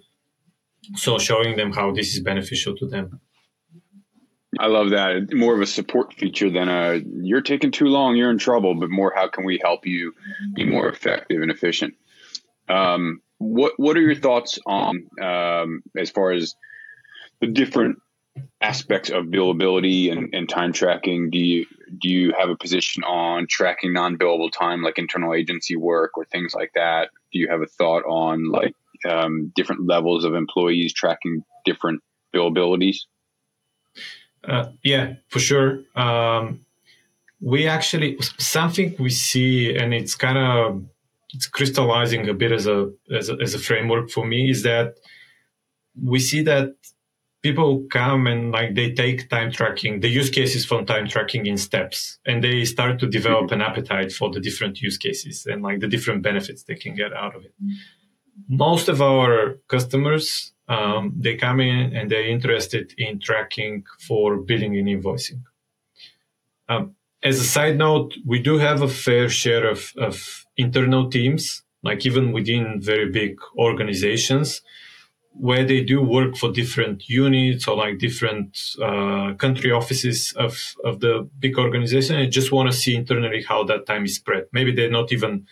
So 0.95 1.17
showing 1.17 1.57
them 1.57 1.73
how 1.73 1.91
this 1.91 2.13
is 2.13 2.19
beneficial 2.21 2.75
to 2.77 2.87
them. 2.87 3.19
I 4.59 4.67
love 4.67 4.91
that. 4.91 5.33
More 5.33 5.55
of 5.55 5.61
a 5.61 5.65
support 5.65 6.13
feature 6.13 6.51
than 6.51 6.69
a 6.69 7.01
you're 7.29 7.41
taking 7.41 7.71
too 7.71 7.85
long, 7.85 8.15
you're 8.15 8.31
in 8.31 8.37
trouble, 8.37 8.75
but 8.75 8.89
more 8.89 9.11
how 9.15 9.27
can 9.27 9.43
we 9.43 9.59
help 9.63 9.87
you 9.87 10.13
be 10.53 10.65
more 10.65 10.87
effective 10.87 11.41
and 11.41 11.51
efficient. 11.51 11.95
Um, 12.67 13.21
what 13.39 13.73
What 13.77 13.97
are 13.97 14.01
your 14.01 14.15
thoughts 14.15 14.59
on 14.67 15.07
um, 15.21 15.81
as 15.97 16.11
far 16.11 16.31
as 16.31 16.55
the 17.41 17.47
different 17.47 17.99
aspects 18.61 19.09
of 19.09 19.25
billability 19.25 20.11
and, 20.11 20.33
and 20.33 20.49
time 20.49 20.73
tracking? 20.73 21.29
Do 21.29 21.39
you 21.39 21.65
do 21.97 22.09
you 22.09 22.33
have 22.37 22.49
a 22.49 22.55
position 22.55 23.03
on 23.03 23.47
tracking 23.47 23.93
non 23.93 24.17
billable 24.17 24.51
time, 24.51 24.81
like 24.81 24.97
internal 24.97 25.33
agency 25.33 25.75
work 25.75 26.17
or 26.17 26.25
things 26.25 26.53
like 26.53 26.71
that? 26.75 27.09
Do 27.31 27.39
you 27.39 27.49
have 27.49 27.61
a 27.61 27.67
thought 27.67 28.03
on 28.05 28.49
like 28.49 28.75
um, 29.07 29.51
different 29.55 29.87
levels 29.87 30.25
of 30.25 30.33
employees 30.33 30.93
tracking 30.93 31.43
different 31.65 32.01
billabilities? 32.33 32.97
Uh, 34.43 34.71
yeah, 34.83 35.15
for 35.27 35.39
sure. 35.39 35.81
Um, 35.95 36.65
we 37.41 37.67
actually 37.67 38.17
something 38.37 38.95
we 38.99 39.09
see, 39.09 39.75
and 39.75 39.93
it's 39.93 40.15
kind 40.15 40.37
of 40.37 40.83
it's 41.33 41.47
crystallizing 41.47 42.27
a 42.27 42.33
bit 42.33 42.51
as 42.51 42.67
a, 42.67 42.91
as 43.15 43.29
a 43.29 43.37
as 43.41 43.53
a 43.53 43.59
framework 43.59 44.09
for 44.09 44.25
me 44.25 44.49
is 44.49 44.63
that 44.63 44.95
we 46.01 46.19
see 46.19 46.41
that 46.41 46.75
people 47.41 47.85
come 47.89 48.27
and 48.27 48.51
like 48.51 48.75
they 48.75 48.91
take 48.91 49.29
time 49.29 49.51
tracking. 49.51 50.01
The 50.01 50.09
use 50.09 50.29
cases 50.29 50.65
from 50.65 50.85
time 50.85 51.07
tracking 51.07 51.45
in 51.45 51.57
steps. 51.57 52.19
And 52.25 52.43
they 52.43 52.65
start 52.65 52.99
to 52.99 53.07
develop 53.07 53.45
mm-hmm. 53.45 53.61
an 53.61 53.61
appetite 53.61 54.11
for 54.11 54.29
the 54.29 54.39
different 54.39 54.81
use 54.81 54.97
cases 54.97 55.45
and 55.45 55.61
like 55.61 55.79
the 55.79 55.87
different 55.87 56.21
benefits 56.21 56.63
they 56.63 56.75
can 56.75 56.95
get 56.95 57.13
out 57.13 57.35
of 57.35 57.45
it. 57.45 57.53
Most 58.47 58.87
of 58.87 59.01
our 59.01 59.59
customers 59.67 60.53
um, 60.69 61.13
they 61.17 61.35
come 61.35 61.59
in 61.59 61.95
and 61.95 62.09
they're 62.09 62.29
interested 62.29 62.93
in 62.97 63.19
tracking 63.19 63.83
for 63.99 64.37
billing 64.37 64.77
and 64.77 64.87
invoicing. 64.87 65.41
Um, 66.69 66.95
as 67.23 67.39
a 67.39 67.43
side 67.43 67.77
note, 67.77 68.13
we 68.25 68.39
do 68.39 68.59
have 68.59 68.81
a 68.81 68.87
fair 68.87 69.27
share 69.29 69.67
of, 69.67 69.91
of 69.97 70.45
internal 70.55 71.09
teams, 71.09 71.63
like 71.83 72.05
even 72.05 72.31
within 72.31 72.79
very 72.79 73.09
big 73.09 73.39
organizations, 73.57 74.61
where 75.31 75.63
they 75.63 75.81
do 75.83 76.01
work 76.01 76.35
for 76.35 76.51
different 76.51 77.07
units 77.07 77.67
or 77.67 77.75
like 77.77 77.97
different 77.97 78.57
uh, 78.83 79.33
country 79.35 79.71
offices 79.71 80.33
of, 80.35 80.75
of 80.83 80.99
the 80.99 81.29
big 81.39 81.57
organization 81.57 82.17
and 82.17 82.31
just 82.31 82.51
want 82.51 82.69
to 82.69 82.77
see 82.77 82.95
internally 82.95 83.43
how 83.43 83.63
that 83.63 83.85
time 83.85 84.03
is 84.05 84.15
spread. 84.15 84.45
Maybe 84.51 84.73
they're 84.73 84.91
not 84.91 85.13
even 85.13 85.45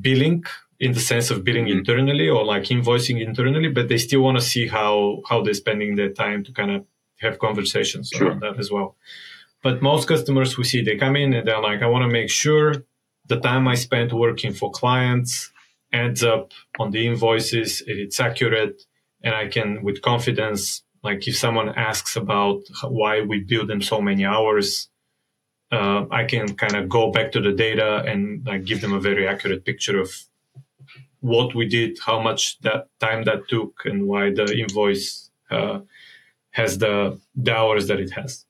billing 0.00 0.44
in 0.80 0.92
the 0.92 1.00
sense 1.00 1.30
of 1.30 1.44
billing 1.44 1.66
mm-hmm. 1.66 1.78
internally 1.78 2.28
or 2.28 2.44
like 2.44 2.64
invoicing 2.64 3.24
internally, 3.24 3.68
but 3.68 3.88
they 3.88 3.98
still 3.98 4.20
want 4.20 4.36
to 4.36 4.44
see 4.44 4.66
how 4.66 5.22
how 5.28 5.40
they're 5.40 5.54
spending 5.54 5.94
their 5.94 6.12
time 6.12 6.42
to 6.44 6.52
kind 6.52 6.72
of 6.72 6.84
have 7.20 7.38
conversations 7.38 8.10
sure. 8.12 8.28
around 8.28 8.40
that 8.42 8.58
as 8.58 8.70
well. 8.70 8.96
But 9.62 9.80
most 9.80 10.08
customers 10.08 10.58
we 10.58 10.64
see, 10.64 10.82
they 10.82 10.96
come 10.96 11.14
in 11.14 11.32
and 11.32 11.46
they're 11.46 11.60
like, 11.60 11.82
I 11.82 11.86
want 11.86 12.02
to 12.02 12.12
make 12.12 12.30
sure 12.30 12.84
the 13.28 13.38
time 13.38 13.68
I 13.68 13.76
spent 13.76 14.12
working 14.12 14.52
for 14.52 14.72
clients 14.72 15.51
ends 15.92 16.22
up 16.22 16.52
on 16.78 16.90
the 16.90 17.06
invoices, 17.06 17.82
it's 17.86 18.18
accurate, 18.20 18.82
and 19.22 19.34
I 19.34 19.48
can, 19.48 19.82
with 19.82 20.02
confidence, 20.02 20.82
like 21.02 21.26
if 21.28 21.36
someone 21.36 21.68
asks 21.70 22.16
about 22.16 22.62
why 22.84 23.22
we 23.22 23.40
bill 23.40 23.66
them 23.66 23.82
so 23.82 24.00
many 24.00 24.24
hours, 24.24 24.88
uh, 25.70 26.04
I 26.10 26.24
can 26.24 26.54
kind 26.54 26.76
of 26.76 26.88
go 26.88 27.10
back 27.10 27.32
to 27.32 27.40
the 27.40 27.52
data 27.52 28.04
and 28.06 28.46
like 28.46 28.64
give 28.64 28.80
them 28.80 28.92
a 28.92 29.00
very 29.00 29.26
accurate 29.26 29.64
picture 29.64 30.00
of 30.00 30.10
what 31.20 31.54
we 31.54 31.66
did, 31.66 31.98
how 32.04 32.20
much 32.20 32.58
that 32.60 32.88
time 32.98 33.24
that 33.24 33.48
took, 33.48 33.82
and 33.84 34.06
why 34.06 34.32
the 34.32 34.56
invoice 34.58 35.30
uh, 35.50 35.80
has 36.50 36.78
the, 36.78 37.18
the 37.34 37.54
hours 37.54 37.86
that 37.88 38.00
it 38.00 38.10
has. 38.10 38.44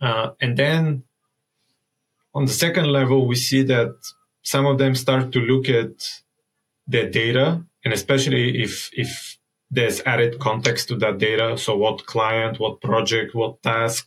Uh, 0.00 0.30
and 0.40 0.56
then 0.56 1.02
on 2.34 2.44
the 2.44 2.52
second 2.52 2.86
level, 2.86 3.26
we 3.26 3.34
see 3.34 3.62
that 3.64 3.94
some 4.42 4.66
of 4.66 4.78
them 4.78 4.94
start 4.94 5.32
to 5.32 5.40
look 5.40 5.68
at 5.68 6.22
their 6.90 7.08
data, 7.10 7.46
and 7.84 7.92
especially 7.94 8.62
if 8.62 8.90
if 8.92 9.38
there's 9.70 10.02
added 10.04 10.38
context 10.40 10.88
to 10.88 10.96
that 10.96 11.18
data. 11.18 11.56
So 11.56 11.76
what 11.76 12.06
client, 12.06 12.58
what 12.58 12.80
project, 12.80 13.34
what 13.34 13.62
task, 13.62 14.06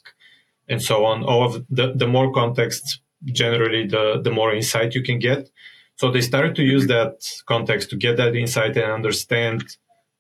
and 0.68 0.82
so 0.82 1.06
on. 1.06 1.24
All 1.24 1.44
of 1.44 1.66
the, 1.70 1.94
the 1.96 2.08
more 2.08 2.32
context, 2.34 3.00
generally, 3.26 3.88
the, 3.88 4.22
the 4.22 4.32
more 4.32 4.54
insight 4.54 4.96
you 4.96 5.04
can 5.04 5.20
get. 5.20 5.50
So 5.96 6.12
they 6.12 6.22
started 6.22 6.56
to 6.56 6.64
use 6.64 6.88
that 6.88 7.16
context 7.46 7.90
to 7.92 7.96
get 7.96 8.18
that 8.18 8.36
insight 8.36 8.76
and 8.78 8.92
understand, 8.92 9.64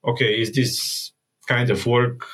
okay, 0.05 0.39
is 0.39 0.51
this 0.53 1.11
kind 1.47 1.69
of 1.69 1.85
work 1.85 2.25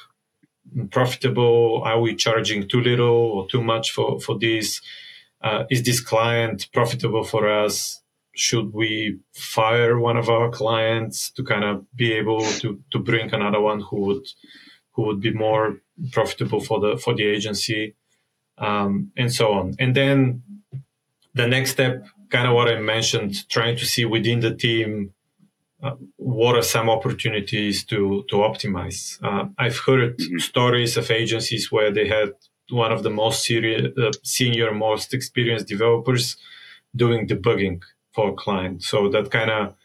profitable? 0.91 1.81
Are 1.83 1.99
we 1.99 2.15
charging 2.15 2.67
too 2.67 2.81
little 2.81 3.07
or 3.07 3.47
too 3.47 3.63
much 3.63 3.91
for, 3.91 4.19
for 4.19 4.37
this? 4.37 4.81
Uh, 5.41 5.63
is 5.69 5.83
this 5.83 6.01
client 6.01 6.67
profitable 6.73 7.23
for 7.23 7.49
us? 7.49 8.01
Should 8.39 8.71
we 8.73 9.19
fire 9.33 9.99
one 9.99 10.15
of 10.15 10.29
our 10.29 10.49
clients 10.49 11.29
to 11.31 11.43
kind 11.43 11.65
of 11.65 11.85
be 11.93 12.13
able 12.13 12.41
to, 12.61 12.79
to 12.91 12.99
bring 12.99 13.33
another 13.33 13.59
one 13.59 13.81
who 13.81 13.99
would 14.07 14.27
who 14.93 15.01
would 15.07 15.19
be 15.19 15.33
more 15.33 15.81
profitable 16.11 16.61
for 16.61 16.79
the 16.79 16.97
for 16.97 17.13
the 17.13 17.25
agency, 17.25 17.95
um, 18.57 19.11
and 19.17 19.31
so 19.33 19.51
on. 19.51 19.75
And 19.77 19.93
then 19.93 20.43
the 21.33 21.47
next 21.47 21.71
step 21.71 22.05
kind 22.29 22.47
of 22.47 22.53
what 22.53 22.69
I 22.69 22.79
mentioned, 22.79 23.49
trying 23.49 23.75
to 23.77 23.85
see 23.85 24.05
within 24.05 24.39
the 24.39 24.55
team 24.55 25.13
uh, 25.83 25.95
what 26.15 26.55
are 26.55 26.61
some 26.75 26.89
opportunities 26.89 27.83
to 27.91 28.23
to 28.29 28.35
optimize. 28.37 29.21
Uh, 29.21 29.49
I've 29.57 29.79
heard 29.79 30.17
mm-hmm. 30.17 30.37
stories 30.37 30.95
of 30.95 31.11
agencies 31.11 31.71
where 31.73 31.91
they 31.91 32.07
had 32.07 32.29
one 32.69 32.93
of 32.93 33.03
the 33.03 33.09
most 33.09 33.43
serious, 33.43 33.87
uh, 33.97 34.11
senior, 34.23 34.71
most 34.73 35.13
experienced 35.13 35.67
developers 35.67 36.37
doing 36.95 37.27
debugging 37.27 37.81
for 38.11 38.29
a 38.29 38.33
client. 38.33 38.83
So 38.83 39.09
that 39.09 39.31
kind 39.31 39.51
of 39.51 39.75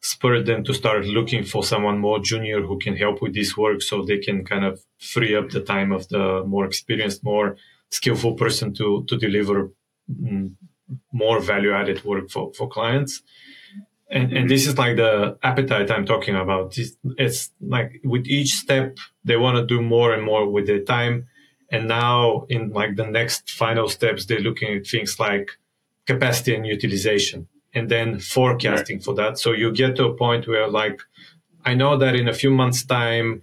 spurred 0.00 0.46
them 0.46 0.64
to 0.64 0.74
start 0.74 1.04
looking 1.06 1.44
for 1.44 1.62
someone 1.62 1.98
more 1.98 2.18
junior 2.18 2.60
who 2.60 2.78
can 2.78 2.96
help 2.96 3.22
with 3.22 3.34
this 3.34 3.56
work, 3.56 3.82
so 3.82 4.02
they 4.02 4.18
can 4.18 4.44
kind 4.44 4.64
of 4.64 4.80
free 4.98 5.34
up 5.36 5.50
the 5.50 5.60
time 5.60 5.92
of 5.92 6.08
the 6.08 6.42
more 6.44 6.64
experienced, 6.64 7.22
more 7.24 7.56
skillful 7.90 8.34
person 8.34 8.74
to 8.74 9.04
to 9.08 9.16
deliver 9.16 9.70
mm, 10.10 10.52
more 11.12 11.40
value 11.40 11.72
added 11.72 12.04
work 12.04 12.30
for, 12.30 12.52
for 12.54 12.68
clients. 12.68 13.22
And, 14.10 14.32
and 14.32 14.50
this 14.50 14.66
is 14.66 14.76
like 14.76 14.96
the 14.96 15.38
appetite 15.42 15.90
I'm 15.90 16.04
talking 16.04 16.36
about. 16.36 16.76
It's, 16.76 16.96
it's 17.16 17.50
like 17.60 18.00
with 18.04 18.26
each 18.26 18.50
step, 18.50 18.98
they 19.24 19.36
want 19.36 19.56
to 19.56 19.64
do 19.64 19.80
more 19.80 20.12
and 20.12 20.22
more 20.22 20.46
with 20.50 20.66
their 20.66 20.82
time. 20.82 21.28
And 21.70 21.88
now 21.88 22.44
in 22.50 22.72
like 22.72 22.96
the 22.96 23.06
next 23.06 23.50
final 23.50 23.88
steps, 23.88 24.26
they're 24.26 24.40
looking 24.40 24.76
at 24.76 24.86
things 24.86 25.18
like 25.18 25.52
capacity 26.06 26.54
and 26.54 26.66
utilization 26.66 27.48
and 27.74 27.88
then 27.90 28.18
forecasting 28.18 28.96
right. 28.96 29.04
for 29.04 29.14
that. 29.14 29.38
So 29.38 29.52
you 29.52 29.72
get 29.72 29.96
to 29.96 30.06
a 30.06 30.14
point 30.14 30.46
where 30.46 30.68
like, 30.68 31.00
I 31.64 31.74
know 31.74 31.96
that 31.96 32.14
in 32.14 32.28
a 32.28 32.34
few 32.34 32.50
months 32.50 32.84
time, 32.84 33.42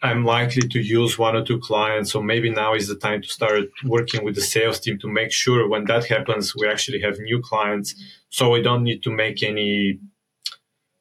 I'm 0.00 0.24
likely 0.24 0.68
to 0.68 0.80
use 0.80 1.18
one 1.18 1.34
or 1.34 1.44
two 1.44 1.58
clients. 1.58 2.12
So 2.12 2.22
maybe 2.22 2.50
now 2.50 2.74
is 2.74 2.88
the 2.88 2.94
time 2.94 3.22
to 3.22 3.28
start 3.28 3.64
working 3.84 4.24
with 4.24 4.36
the 4.36 4.40
sales 4.40 4.78
team 4.78 4.98
to 5.00 5.08
make 5.08 5.32
sure 5.32 5.68
when 5.68 5.84
that 5.86 6.06
happens, 6.06 6.54
we 6.54 6.68
actually 6.68 7.00
have 7.00 7.18
new 7.18 7.40
clients. 7.40 7.94
So 8.30 8.50
we 8.50 8.62
don't 8.62 8.84
need 8.84 9.02
to 9.02 9.10
make 9.10 9.42
any 9.42 9.98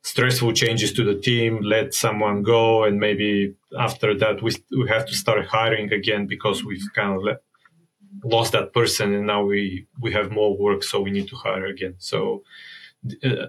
stressful 0.04 0.54
changes 0.54 0.94
to 0.94 1.04
the 1.04 1.16
team, 1.16 1.62
let 1.62 1.94
someone 1.94 2.42
go. 2.42 2.84
And 2.84 3.00
maybe 3.00 3.54
after 3.80 4.18
that, 4.18 4.42
we, 4.42 4.52
we 4.72 4.90
have 4.90 5.06
to 5.08 5.14
start 5.14 5.46
hiring 5.46 5.94
again 5.94 6.26
because 6.26 6.64
we've 6.64 6.90
kind 6.96 7.16
of 7.16 7.24
let, 7.24 7.44
lost 8.24 8.52
that 8.54 8.74
person 8.74 9.14
and 9.14 9.28
now 9.28 9.44
we, 9.44 9.88
we 10.00 10.12
have 10.14 10.32
more 10.32 10.58
work. 10.58 10.84
So 10.84 11.02
we 11.02 11.12
need 11.12 11.28
to 11.30 11.36
hire 11.36 11.66
again. 11.66 11.96
So, 11.98 12.44
uh, 13.24 13.48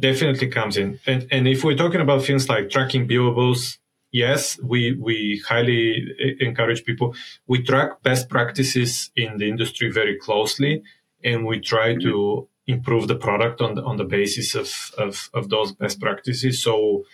definitely 0.00 0.48
comes 0.48 0.76
in. 0.76 0.98
And, 1.06 1.26
and 1.30 1.46
if 1.46 1.64
we're 1.64 1.76
talking 1.76 2.00
about 2.00 2.24
things 2.24 2.48
like 2.48 2.70
tracking 2.70 3.06
billables, 3.06 3.78
yes, 4.10 4.58
we, 4.62 4.92
we 4.92 5.42
highly 5.46 6.04
encourage 6.40 6.84
people. 6.84 7.14
We 7.46 7.62
track 7.62 8.02
best 8.02 8.28
practices 8.28 9.10
in 9.16 9.38
the 9.38 9.48
industry 9.48 9.90
very 9.90 10.18
closely 10.18 10.82
and 11.22 11.46
we 11.46 11.60
try 11.60 11.90
mm-hmm. 11.90 12.08
to 12.08 12.48
improve 12.66 13.08
the 13.08 13.16
product 13.16 13.60
on 13.60 13.74
the, 13.74 13.82
on 13.82 13.96
the 13.96 14.04
basis 14.04 14.54
of, 14.54 14.92
of, 14.98 15.30
of 15.34 15.48
those 15.50 15.72
best 15.72 16.00
practices. 16.00 16.62
So, 16.62 17.04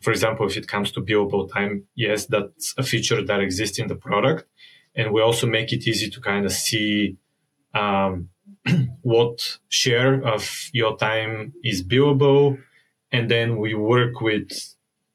for 0.00 0.10
example, 0.10 0.46
if 0.46 0.56
it 0.56 0.66
comes 0.66 0.90
to 0.92 1.00
billable 1.00 1.50
time, 1.52 1.84
yes, 1.94 2.26
that's 2.26 2.74
a 2.76 2.82
feature 2.82 3.22
that 3.22 3.40
exists 3.40 3.78
in 3.78 3.86
the 3.86 3.94
product. 3.94 4.44
And 4.94 5.12
we 5.12 5.22
also 5.22 5.46
make 5.46 5.72
it 5.72 5.86
easy 5.86 6.10
to 6.10 6.20
kind 6.20 6.44
of 6.44 6.52
see 6.52 7.16
um, 7.74 8.28
what 9.02 9.58
share 9.68 10.22
of 10.26 10.68
your 10.72 10.96
time 10.96 11.54
is 11.64 11.82
billable. 11.82 12.58
And 13.10 13.30
then 13.30 13.58
we 13.58 13.74
work 13.74 14.20
with 14.20 14.50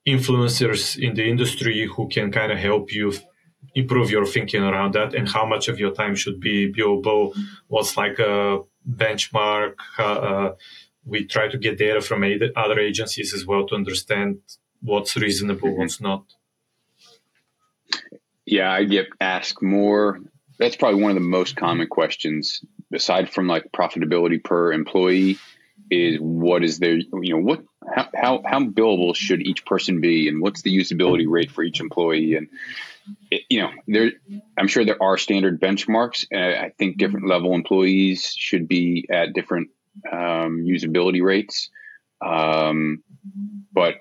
influencers 0.08 0.98
in 0.98 1.16
the 1.16 1.30
industry 1.30 1.86
who 1.86 2.08
can 2.08 2.32
kind 2.32 2.52
of 2.52 2.58
help 2.58 2.92
you 2.92 3.14
improve 3.76 4.10
your 4.10 4.26
thinking 4.26 4.64
around 4.64 4.94
that 4.94 5.14
and 5.14 5.30
how 5.30 5.46
much 5.46 5.68
of 5.68 5.80
your 5.80 5.92
time 5.92 6.16
should 6.16 6.40
be 6.40 6.72
billable. 6.72 7.36
What's 7.68 7.98
like 7.98 8.18
a 8.20 8.60
benchmark? 8.90 9.76
Uh, 9.98 10.52
we 11.06 11.26
try 11.26 11.48
to 11.48 11.58
get 11.58 11.78
data 11.78 12.02
from 12.02 12.24
other 12.56 12.80
agencies 12.80 13.34
as 13.34 13.46
well 13.46 13.68
to 13.68 13.76
understand 13.76 14.40
what's 14.82 15.16
reasonable, 15.16 15.70
mm-hmm. 15.70 15.80
what's 15.80 16.02
not. 16.02 16.24
Yeah, 18.48 18.72
I 18.72 18.86
get 18.86 19.08
asked 19.20 19.62
more. 19.62 20.22
That's 20.58 20.78
probably 20.78 21.02
one 21.02 21.12
of 21.12 21.16
the 21.16 21.30
most 21.30 21.58
common 21.58 21.88
questions 21.88 22.62
aside 22.94 23.30
from 23.30 23.48
like 23.48 23.72
profitability 23.74 24.42
per 24.42 24.72
employee 24.72 25.38
is 25.92 26.18
what 26.20 26.64
is 26.64 26.80
their 26.80 26.96
you 26.96 27.34
know 27.34 27.40
what 27.40 27.62
how, 27.94 28.08
how 28.16 28.42
how 28.46 28.60
billable 28.62 29.14
should 29.14 29.46
each 29.46 29.66
person 29.66 30.00
be 30.00 30.30
and 30.30 30.42
what's 30.42 30.62
the 30.62 30.76
usability 30.76 31.26
rate 31.28 31.52
for 31.52 31.62
each 31.62 31.82
employee? 31.82 32.36
And 32.36 32.48
it, 33.30 33.42
you 33.50 33.62
know 33.62 33.70
there 33.86 34.12
i'm 34.58 34.68
sure 34.68 34.86
there 34.86 35.02
are 35.04 35.18
standard 35.18 35.60
benchmarks. 35.60 36.26
I 36.34 36.72
think 36.78 36.98
different 36.98 37.28
level 37.28 37.54
employees 37.54 38.34
should 38.34 38.70
be 38.70 39.08
at 39.12 39.34
different 39.34 39.72
um, 40.10 40.66
usability 40.66 41.22
rates. 41.22 41.70
Um, 42.26 43.04
but 43.74 43.96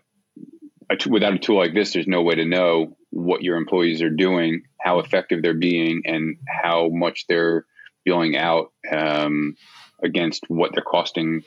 without 1.09 1.35
a 1.35 1.39
tool 1.39 1.57
like 1.57 1.75
this 1.75 1.93
there's 1.93 2.07
no 2.07 2.23
way 2.23 2.37
to 2.37 2.45
know 2.45 2.97
what 3.17 3.43
your 3.43 3.57
employees 3.57 4.03
are 4.03 4.11
doing 4.11 4.63
how 4.79 5.01
effective 5.01 5.43
they're 5.43 5.55
being 5.55 6.03
and 6.05 6.37
how 6.47 6.89
much 6.89 7.27
they're 7.29 7.65
billing 8.05 8.37
out 8.37 8.73
um, 8.93 9.57
against 10.03 10.45
what 10.49 10.73
they're 10.73 10.85
costing 10.85 11.43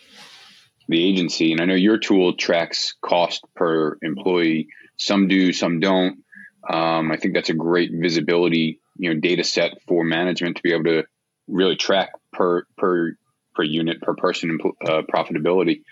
the 0.89 1.07
agency. 1.07 1.53
And 1.53 1.61
I 1.61 1.65
know 1.65 1.75
your 1.75 1.97
tool 1.97 2.33
tracks 2.35 2.95
cost 3.01 3.45
per 3.55 3.97
employee. 4.01 4.67
Some 4.97 5.27
do, 5.27 5.53
some 5.53 5.79
don't. 5.79 6.23
Um, 6.69 7.11
I 7.11 7.17
think 7.17 7.33
that's 7.33 7.49
a 7.49 7.53
great 7.53 7.91
visibility, 7.93 8.81
you 8.97 9.13
know, 9.13 9.19
data 9.21 9.43
set 9.43 9.81
for 9.87 10.03
management 10.03 10.57
to 10.57 10.63
be 10.63 10.73
able 10.73 10.85
to 10.85 11.03
really 11.47 11.77
track 11.77 12.09
per 12.33 12.65
per 12.77 13.13
per 13.55 13.63
unit 13.63 14.01
per 14.01 14.15
person 14.15 14.57
uh, 14.85 15.03
profitability. 15.13 15.83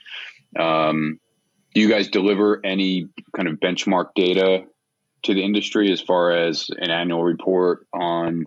Um, 0.59 1.19
do 1.73 1.81
you 1.81 1.89
guys 1.89 2.09
deliver 2.09 2.59
any 2.65 3.07
kind 3.35 3.47
of 3.47 3.59
benchmark 3.59 4.07
data 4.15 4.65
to 5.23 5.33
the 5.33 5.43
industry 5.43 5.91
as 5.91 6.01
far 6.01 6.31
as 6.31 6.67
an 6.77 6.91
annual 6.91 7.23
report 7.23 7.87
on 7.93 8.45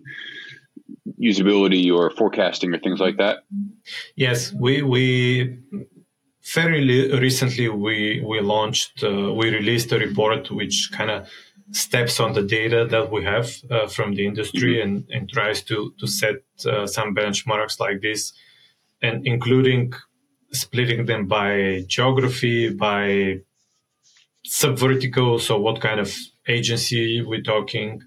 usability 1.21 1.93
or 1.95 2.11
forecasting 2.11 2.75
or 2.75 2.79
things 2.79 3.01
like 3.01 3.19
that? 3.19 3.45
Yes, 4.17 4.53
we 4.53 4.83
we 4.83 5.59
fairly 6.41 7.13
recently 7.19 7.69
we 7.69 8.23
we 8.27 8.41
launched 8.41 9.05
uh, 9.05 9.33
we 9.33 9.51
released 9.51 9.93
a 9.93 9.99
report 9.99 10.51
which 10.51 10.91
kind 10.93 11.11
of 11.11 11.29
steps 11.73 12.19
on 12.19 12.33
the 12.33 12.43
data 12.43 12.85
that 12.91 13.13
we 13.13 13.23
have 13.23 13.53
uh, 13.71 13.87
from 13.87 14.15
the 14.15 14.27
industry 14.27 14.77
mm-hmm. 14.77 14.89
and, 14.89 15.11
and 15.11 15.31
tries 15.31 15.63
to 15.63 15.95
to 15.99 16.07
set 16.07 16.37
uh, 16.67 16.87
some 16.87 17.15
benchmarks 17.15 17.79
like 17.79 18.01
this 18.01 18.33
and 19.03 19.27
including 19.27 19.93
splitting 20.53 21.07
them 21.07 21.27
by 21.27 21.85
geography 21.87 22.71
by 22.71 23.39
subvertical 24.47 25.41
so 25.41 25.59
what 25.59 25.81
kind 25.81 26.01
of 26.01 26.15
agency 26.49 27.23
we're 27.23 27.43
talking 27.43 28.03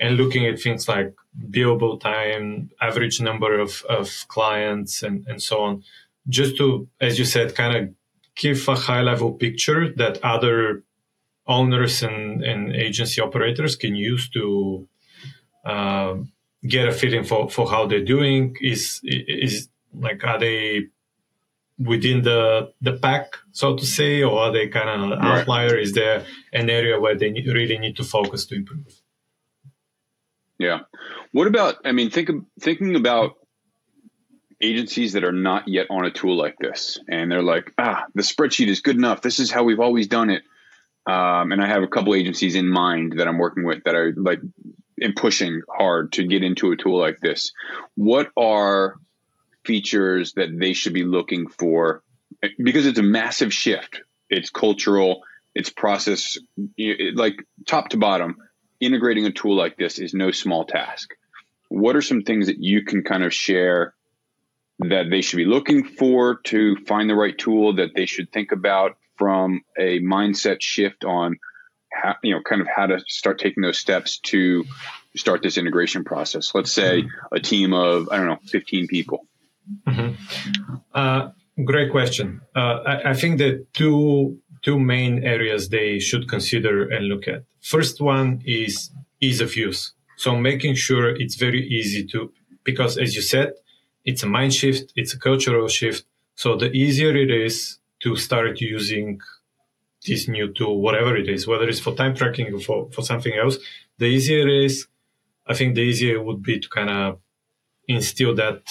and 0.00 0.16
looking 0.16 0.46
at 0.46 0.60
things 0.60 0.88
like 0.88 1.14
billable 1.50 2.00
time, 2.00 2.70
average 2.80 3.20
number 3.20 3.58
of, 3.58 3.82
of 3.88 4.26
clients, 4.28 5.02
and, 5.02 5.26
and 5.26 5.42
so 5.42 5.60
on, 5.60 5.82
just 6.28 6.56
to, 6.56 6.88
as 7.00 7.18
you 7.18 7.24
said, 7.24 7.54
kind 7.54 7.76
of 7.76 7.94
give 8.36 8.68
a 8.68 8.74
high 8.74 9.02
level 9.02 9.32
picture 9.32 9.92
that 9.94 10.22
other 10.22 10.84
owners 11.46 12.02
and, 12.02 12.42
and 12.44 12.74
agency 12.76 13.20
operators 13.20 13.74
can 13.74 13.94
use 13.94 14.28
to 14.28 14.86
uh, 15.64 16.14
get 16.66 16.86
a 16.86 16.92
feeling 16.92 17.24
for, 17.24 17.50
for 17.50 17.68
how 17.68 17.86
they're 17.86 18.04
doing. 18.04 18.56
Is 18.60 19.00
is 19.02 19.68
like 19.94 20.22
are 20.24 20.38
they 20.38 20.86
within 21.78 22.22
the 22.22 22.72
the 22.80 22.94
pack, 22.94 23.36
so 23.52 23.76
to 23.76 23.86
say, 23.86 24.22
or 24.22 24.38
are 24.38 24.52
they 24.52 24.68
kind 24.68 24.88
of 24.88 25.18
right. 25.18 25.40
outlier? 25.40 25.76
Is 25.76 25.92
there 25.92 26.24
an 26.52 26.68
area 26.68 27.00
where 27.00 27.16
they 27.16 27.30
really 27.30 27.78
need 27.78 27.96
to 27.96 28.04
focus 28.04 28.46
to 28.46 28.56
improve? 28.56 29.00
Yeah. 30.58 30.80
What 31.32 31.46
about? 31.46 31.76
I 31.84 31.92
mean, 31.92 32.10
think 32.10 32.30
thinking 32.60 32.96
about 32.96 33.34
agencies 34.60 35.12
that 35.12 35.22
are 35.22 35.32
not 35.32 35.68
yet 35.68 35.86
on 35.88 36.04
a 36.04 36.10
tool 36.10 36.36
like 36.36 36.56
this, 36.60 36.98
and 37.08 37.30
they're 37.30 37.42
like, 37.42 37.72
ah, 37.78 38.04
the 38.14 38.22
spreadsheet 38.22 38.68
is 38.68 38.80
good 38.80 38.96
enough. 38.96 39.22
This 39.22 39.38
is 39.38 39.50
how 39.50 39.62
we've 39.62 39.80
always 39.80 40.08
done 40.08 40.30
it. 40.30 40.42
Um, 41.06 41.52
and 41.52 41.62
I 41.62 41.68
have 41.68 41.82
a 41.82 41.88
couple 41.88 42.14
agencies 42.14 42.54
in 42.54 42.68
mind 42.68 43.14
that 43.16 43.26
I'm 43.26 43.38
working 43.38 43.64
with 43.64 43.84
that 43.84 43.94
are 43.94 44.12
like 44.14 44.40
and 45.00 45.14
pushing 45.14 45.62
hard 45.70 46.12
to 46.12 46.26
get 46.26 46.42
into 46.42 46.72
a 46.72 46.76
tool 46.76 46.98
like 46.98 47.20
this. 47.20 47.52
What 47.94 48.30
are 48.36 48.96
features 49.68 50.32
that 50.32 50.48
they 50.58 50.72
should 50.72 50.94
be 50.94 51.04
looking 51.04 51.48
for? 51.48 52.02
Because 52.56 52.86
it's 52.86 52.98
a 52.98 53.02
massive 53.02 53.52
shift. 53.52 54.00
It's 54.30 54.50
cultural. 54.50 55.22
It's 55.54 55.70
process, 55.70 56.38
like 57.14 57.36
top 57.66 57.90
to 57.90 57.98
bottom 57.98 58.36
integrating 58.80 59.26
a 59.26 59.32
tool 59.32 59.56
like 59.56 59.76
this 59.76 59.98
is 59.98 60.14
no 60.14 60.30
small 60.30 60.64
task. 60.64 61.10
What 61.68 61.96
are 61.96 62.02
some 62.02 62.22
things 62.22 62.46
that 62.46 62.62
you 62.62 62.84
can 62.84 63.02
kind 63.02 63.24
of 63.24 63.34
share 63.34 63.94
that 64.78 65.10
they 65.10 65.20
should 65.20 65.36
be 65.36 65.44
looking 65.44 65.84
for 65.84 66.36
to 66.44 66.76
find 66.86 67.10
the 67.10 67.14
right 67.14 67.36
tool 67.36 67.76
that 67.76 67.90
they 67.94 68.06
should 68.06 68.32
think 68.32 68.52
about 68.52 68.96
from 69.16 69.62
a 69.76 69.98
mindset 69.98 70.62
shift 70.62 71.04
on 71.04 71.38
how, 71.92 72.14
you 72.22 72.34
know, 72.34 72.40
kind 72.48 72.60
of 72.60 72.68
how 72.74 72.86
to 72.86 73.00
start 73.08 73.40
taking 73.40 73.62
those 73.62 73.78
steps 73.78 74.20
to 74.20 74.64
start 75.16 75.42
this 75.42 75.58
integration 75.58 76.04
process? 76.04 76.54
Let's 76.54 76.72
say 76.72 77.04
a 77.32 77.40
team 77.40 77.72
of, 77.72 78.08
I 78.10 78.18
don't 78.18 78.26
know, 78.26 78.38
15 78.46 78.86
people. 78.86 79.26
Mm-hmm. 79.86 80.74
Uh, 80.94 81.30
great 81.64 81.90
question. 81.90 82.40
Uh, 82.54 82.80
I, 82.86 83.10
I 83.10 83.14
think 83.14 83.38
that 83.38 83.66
two 83.74 84.38
two 84.62 84.78
main 84.78 85.24
areas 85.24 85.68
they 85.68 85.98
should 85.98 86.28
consider 86.28 86.88
and 86.88 87.06
look 87.06 87.28
at. 87.28 87.44
First 87.60 88.00
one 88.00 88.42
is 88.44 88.90
ease 89.20 89.40
of 89.40 89.56
use. 89.56 89.92
So 90.16 90.36
making 90.36 90.74
sure 90.74 91.14
it's 91.14 91.36
very 91.36 91.66
easy 91.66 92.04
to, 92.06 92.32
because 92.64 92.98
as 92.98 93.14
you 93.14 93.22
said, 93.22 93.52
it's 94.04 94.22
a 94.22 94.26
mind 94.26 94.54
shift, 94.54 94.92
it's 94.96 95.14
a 95.14 95.18
cultural 95.18 95.68
shift. 95.68 96.04
So 96.34 96.56
the 96.56 96.70
easier 96.72 97.16
it 97.16 97.30
is 97.30 97.78
to 98.00 98.16
start 98.16 98.60
using 98.60 99.20
this 100.06 100.28
new 100.28 100.52
tool, 100.52 100.80
whatever 100.80 101.16
it 101.16 101.28
is, 101.28 101.46
whether 101.46 101.68
it's 101.68 101.80
for 101.80 101.94
time 101.94 102.14
tracking 102.14 102.52
or 102.54 102.60
for, 102.60 102.90
for 102.90 103.02
something 103.02 103.34
else, 103.34 103.58
the 103.98 104.06
easier 104.06 104.46
it 104.48 104.64
is. 104.64 104.86
I 105.46 105.54
think 105.54 105.74
the 105.74 105.82
easier 105.82 106.16
it 106.16 106.24
would 106.24 106.42
be 106.42 106.60
to 106.60 106.68
kind 106.68 106.90
of 106.90 107.20
instill 107.86 108.34
that 108.34 108.62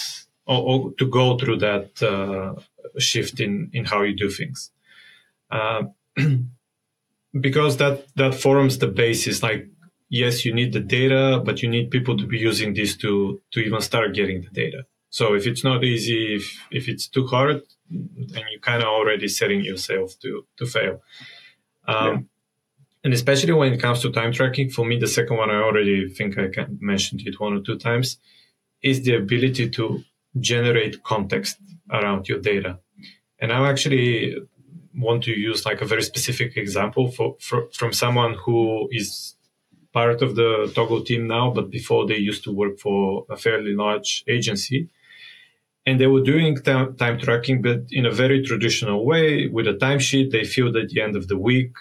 or, 0.48 0.62
or, 0.62 0.92
to 0.94 1.06
go 1.06 1.36
through 1.36 1.58
that 1.58 2.02
uh, 2.02 2.60
shift 2.98 3.38
in, 3.38 3.70
in 3.72 3.84
how 3.84 4.02
you 4.02 4.16
do 4.16 4.30
things. 4.30 4.70
Uh, 5.50 5.84
because 7.40 7.76
that 7.76 8.06
that 8.16 8.34
forms 8.34 8.78
the 8.78 8.86
basis. 8.86 9.42
Like, 9.42 9.68
yes, 10.08 10.44
you 10.44 10.54
need 10.54 10.72
the 10.72 10.80
data, 10.80 11.40
but 11.44 11.62
you 11.62 11.68
need 11.68 11.90
people 11.90 12.16
to 12.16 12.26
be 12.26 12.38
using 12.38 12.74
this 12.74 12.96
to 12.98 13.40
to 13.52 13.60
even 13.60 13.80
start 13.80 14.14
getting 14.14 14.42
the 14.42 14.50
data. 14.50 14.84
So 15.10 15.34
if 15.34 15.46
it's 15.46 15.64
not 15.64 15.84
easy, 15.84 16.34
if 16.36 16.44
if 16.70 16.88
it's 16.88 17.08
too 17.08 17.26
hard, 17.26 17.62
then 17.90 18.42
you 18.50 18.60
kind 18.60 18.82
of 18.82 18.88
already 18.88 19.28
setting 19.28 19.62
yourself 19.64 20.18
to 20.20 20.46
to 20.56 20.66
fail. 20.66 21.02
Um, 21.86 22.06
yeah. 22.06 22.18
and 23.04 23.14
especially 23.14 23.54
when 23.54 23.72
it 23.72 23.80
comes 23.80 24.02
to 24.02 24.12
time 24.12 24.32
tracking, 24.32 24.68
for 24.68 24.84
me, 24.84 24.98
the 24.98 25.06
second 25.06 25.38
one, 25.38 25.50
I 25.50 25.62
already 25.62 26.08
think 26.10 26.36
I 26.36 26.48
mentioned 26.80 27.22
it 27.24 27.40
one 27.40 27.54
or 27.54 27.62
two 27.62 27.78
times, 27.78 28.18
is 28.82 29.02
the 29.04 29.14
ability 29.14 29.70
to 29.70 30.02
generate 30.40 31.02
context 31.02 31.56
around 31.90 32.28
your 32.28 32.40
data. 32.40 32.78
And 33.40 33.52
I 33.52 33.68
actually 33.68 34.36
want 34.94 35.24
to 35.24 35.30
use 35.30 35.64
like 35.64 35.80
a 35.80 35.84
very 35.86 36.02
specific 36.02 36.56
example 36.56 37.10
for, 37.10 37.36
for, 37.40 37.68
from 37.72 37.92
someone 37.92 38.34
who 38.34 38.88
is 38.90 39.36
part 39.92 40.22
of 40.22 40.36
the 40.36 40.70
Toggl 40.74 41.04
team 41.04 41.26
now, 41.26 41.50
but 41.50 41.70
before 41.70 42.06
they 42.06 42.16
used 42.16 42.44
to 42.44 42.52
work 42.52 42.78
for 42.78 43.24
a 43.30 43.36
fairly 43.36 43.74
large 43.74 44.24
agency. 44.28 44.88
And 45.86 45.98
they 45.98 46.06
were 46.06 46.20
doing 46.20 46.56
time, 46.56 46.96
time 46.96 47.18
tracking, 47.18 47.62
but 47.62 47.84
in 47.90 48.04
a 48.04 48.10
very 48.10 48.44
traditional 48.44 49.06
way 49.06 49.46
with 49.46 49.66
a 49.66 49.72
timesheet 49.72 50.30
they 50.30 50.44
filled 50.44 50.76
at 50.76 50.90
the 50.90 51.00
end 51.00 51.16
of 51.16 51.28
the 51.28 51.38
week. 51.38 51.72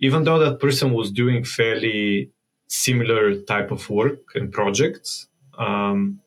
Even 0.00 0.24
though 0.24 0.38
that 0.38 0.60
person 0.60 0.92
was 0.92 1.10
doing 1.10 1.44
fairly 1.44 2.30
similar 2.68 3.40
type 3.42 3.70
of 3.70 3.88
work 3.88 4.20
and 4.34 4.52
projects, 4.52 5.28
um, 5.56 6.20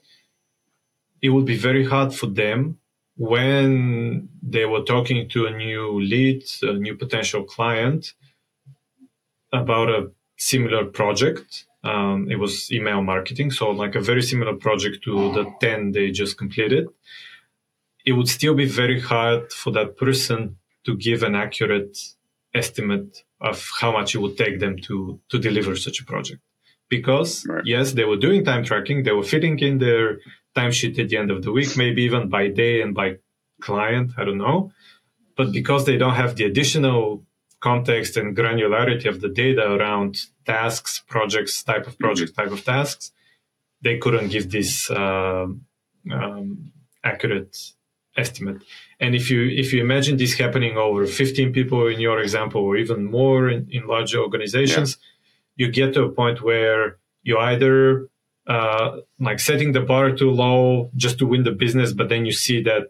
it 1.21 1.29
would 1.29 1.45
be 1.45 1.57
very 1.57 1.85
hard 1.85 2.13
for 2.13 2.27
them 2.27 2.79
when 3.17 4.29
they 4.43 4.65
were 4.65 4.83
talking 4.83 5.27
to 5.29 5.47
a 5.47 5.51
new 5.51 5.99
lead, 5.99 6.43
a 6.61 6.73
new 6.73 6.95
potential 6.95 7.43
client 7.43 8.13
about 9.51 9.89
a 9.89 10.11
similar 10.37 10.85
project. 10.85 11.65
Um, 11.83 12.29
it 12.29 12.37
was 12.37 12.71
email 12.71 13.01
marketing, 13.01 13.51
so 13.51 13.69
like 13.71 13.95
a 13.95 14.01
very 14.01 14.21
similar 14.21 14.53
project 14.53 15.03
to 15.05 15.31
the 15.33 15.51
10 15.61 15.91
they 15.93 16.11
just 16.11 16.37
completed. 16.37 16.87
It 18.05 18.13
would 18.13 18.29
still 18.29 18.53
be 18.53 18.67
very 18.67 18.99
hard 18.99 19.51
for 19.51 19.71
that 19.71 19.97
person 19.97 20.57
to 20.85 20.95
give 20.95 21.23
an 21.23 21.35
accurate 21.35 21.97
estimate 22.53 23.23
of 23.41 23.69
how 23.79 23.91
much 23.91 24.15
it 24.15 24.19
would 24.19 24.37
take 24.37 24.59
them 24.59 24.77
to, 24.79 25.19
to 25.29 25.39
deliver 25.39 25.75
such 25.75 25.99
a 25.99 26.05
project. 26.05 26.41
Because 26.89 27.45
right. 27.45 27.65
yes, 27.65 27.93
they 27.93 28.05
were 28.05 28.15
doing 28.15 28.45
time 28.45 28.63
tracking, 28.63 29.03
they 29.03 29.11
were 29.11 29.23
fitting 29.23 29.59
in 29.59 29.79
their 29.79 30.19
timesheet 30.57 30.97
at 30.99 31.09
the 31.09 31.17
end 31.17 31.31
of 31.31 31.39
the 31.43 31.51
week, 31.51 31.71
maybe 31.77 32.01
even 32.03 32.29
by 32.29 32.47
day 32.47 32.81
and 32.81 32.93
by 32.93 33.07
client. 33.61 34.11
I 34.17 34.23
don't 34.25 34.37
know. 34.47 34.71
But 35.37 35.51
because 35.51 35.85
they 35.85 35.97
don't 35.97 36.15
have 36.15 36.35
the 36.35 36.45
additional 36.45 37.23
context 37.59 38.17
and 38.17 38.35
granularity 38.35 39.07
of 39.07 39.21
the 39.21 39.29
data 39.29 39.63
around 39.75 40.17
tasks, 40.45 41.03
projects, 41.07 41.63
type 41.63 41.85
of 41.87 41.97
projects, 41.99 42.31
type 42.31 42.51
of 42.51 42.63
tasks, 42.63 43.11
they 43.81 43.97
couldn't 43.97 44.29
give 44.29 44.51
this 44.51 44.89
uh, 44.89 45.45
um, 46.11 46.71
accurate 47.03 47.55
estimate. 48.15 48.63
And 48.99 49.13
if 49.15 49.29
you 49.29 49.41
if 49.63 49.71
you 49.73 49.79
imagine 49.81 50.17
this 50.17 50.33
happening 50.33 50.75
over 50.77 51.05
15 51.05 51.53
people 51.53 51.87
in 51.87 51.99
your 51.99 52.19
example, 52.19 52.61
or 52.61 52.75
even 52.77 53.05
more 53.05 53.49
in, 53.49 53.67
in 53.69 53.87
larger 53.87 54.19
organizations, 54.19 54.97
yeah. 55.55 55.67
you 55.67 55.71
get 55.71 55.93
to 55.93 56.03
a 56.03 56.11
point 56.11 56.41
where 56.41 56.97
you 57.21 57.37
either 57.37 58.09
uh, 58.47 58.97
like 59.19 59.39
setting 59.39 59.73
the 59.73 59.81
bar 59.81 60.11
too 60.15 60.31
low 60.31 60.89
just 60.95 61.19
to 61.19 61.25
win 61.25 61.43
the 61.43 61.51
business, 61.51 61.93
but 61.93 62.09
then 62.09 62.25
you 62.25 62.31
see 62.31 62.61
that 62.63 62.81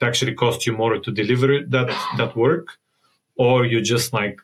it 0.00 0.04
actually 0.04 0.34
costs 0.34 0.66
you 0.66 0.72
more 0.72 0.98
to 0.98 1.10
deliver 1.10 1.60
that 1.68 1.88
that 2.18 2.36
work, 2.36 2.68
or 3.36 3.64
you're 3.64 3.80
just 3.80 4.12
like 4.12 4.40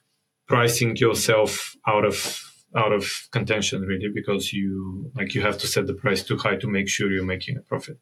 pricing 0.47 0.97
yourself 0.97 1.77
out 1.87 2.05
of 2.05 2.41
out 2.77 2.93
of 2.93 3.29
contention 3.31 3.83
really 3.83 4.09
because 4.13 4.53
you 4.53 5.11
like 5.15 5.35
you 5.35 5.43
have 5.43 5.59
to 5.59 5.67
set 5.67 5.87
the 5.87 5.95
price 5.95 6.25
too 6.25 6.37
high 6.37 6.57
to 6.57 6.67
make 6.67 6.89
sure 6.89 7.11
you're 7.11 7.25
making 7.25 7.57
a 7.57 7.61
profit. 7.61 7.99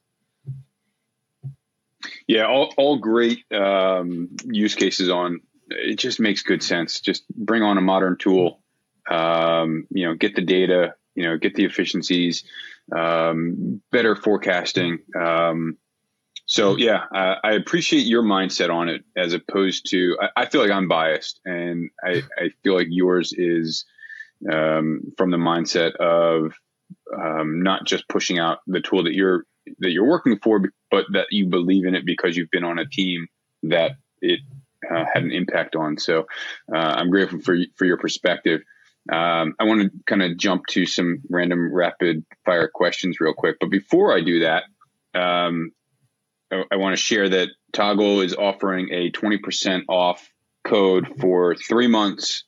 Yeah, 2.27 2.47
all, 2.47 2.73
all 2.77 2.99
great 2.99 3.45
um, 3.53 4.29
use 4.45 4.75
cases 4.75 5.09
on. 5.09 5.41
It 5.69 5.97
just 5.97 6.21
makes 6.21 6.43
good 6.43 6.63
sense. 6.63 7.01
Just 7.01 7.25
bring 7.31 7.63
on 7.63 7.79
a 7.79 7.81
modern 7.81 8.17
tool. 8.19 8.61
Um, 9.09 9.87
you 9.91 10.07
know, 10.07 10.15
get 10.15 10.35
the 10.35 10.43
data, 10.43 10.95
you 11.15 11.25
know, 11.25 11.37
get 11.37 11.55
the 11.55 11.65
efficiencies, 11.65 12.45
um, 12.95 13.83
better 13.91 14.17
forecasting. 14.17 15.01
Um, 15.19 15.77
so 16.47 16.77
yeah, 16.77 17.05
I, 17.13 17.37
I, 17.45 17.53
appreciate 17.53 18.05
your 18.05 18.23
mindset 18.23 18.69
on 18.69 18.89
it 18.89 19.05
as 19.17 19.33
opposed 19.33 19.89
to 19.91 20.17
I, 20.21 20.43
I 20.43 20.47
feel 20.47 20.61
like 20.61 20.71
I'm 20.71 20.89
biased, 20.89 21.41
and 21.45 21.91
I, 22.05 22.23
I 22.37 22.51
feel 22.63 22.75
like 22.75 22.89
yours 22.91 23.33
is 23.33 23.85
um, 24.51 25.13
from 25.17 25.31
the 25.31 25.37
mindset 25.37 25.95
of 25.97 26.53
um, 27.17 27.63
not 27.63 27.87
just 27.87 28.09
pushing 28.09 28.39
out 28.39 28.59
the 28.67 28.81
tool 28.81 29.05
that 29.05 29.15
you're 29.15 29.45
that 29.79 29.93
you're 29.93 30.09
working 30.09 30.39
for, 30.43 30.61
but 30.91 31.07
that 31.13 31.29
you 31.31 31.47
believe 31.47 31.87
in 31.87 31.95
it 31.95 32.05
because 32.05 32.37
you've 32.37 32.51
been 32.51 32.65
on 32.65 32.79
a 32.79 32.87
team 32.87 33.29
that 33.63 33.93
it 34.21 34.41
uh, 34.91 35.05
had 35.13 35.23
an 35.23 35.31
impact 35.31 35.77
on. 35.77 35.97
So 35.97 36.27
uh, 36.75 36.79
I'm 36.79 37.11
grateful 37.11 37.41
for 37.41 37.57
for 37.77 37.85
your 37.85 37.99
perspective. 37.99 38.63
Um, 39.11 39.55
I 39.59 39.65
want 39.65 39.83
to 39.83 39.91
kind 40.07 40.23
of 40.23 40.37
jump 40.37 40.67
to 40.71 40.87
some 40.87 41.23
random 41.29 41.73
rapid 41.73 42.25
fire 42.45 42.71
questions 42.73 43.19
real 43.21 43.35
quick. 43.35 43.57
But 43.61 43.71
before 43.71 44.17
I 44.17 44.21
do 44.23 44.41
that, 44.41 44.65
um, 45.15 45.73
I, 46.53 46.63
I 46.73 46.77
want 46.77 46.97
to 46.97 47.03
share 47.03 47.29
that 47.29 47.49
Toggl 47.73 48.25
is 48.25 48.35
offering 48.35 48.91
a 48.93 49.11
20% 49.11 49.83
off 49.89 50.29
code 50.65 51.09
for 51.21 51.57
three 51.57 51.89
months 51.89 52.45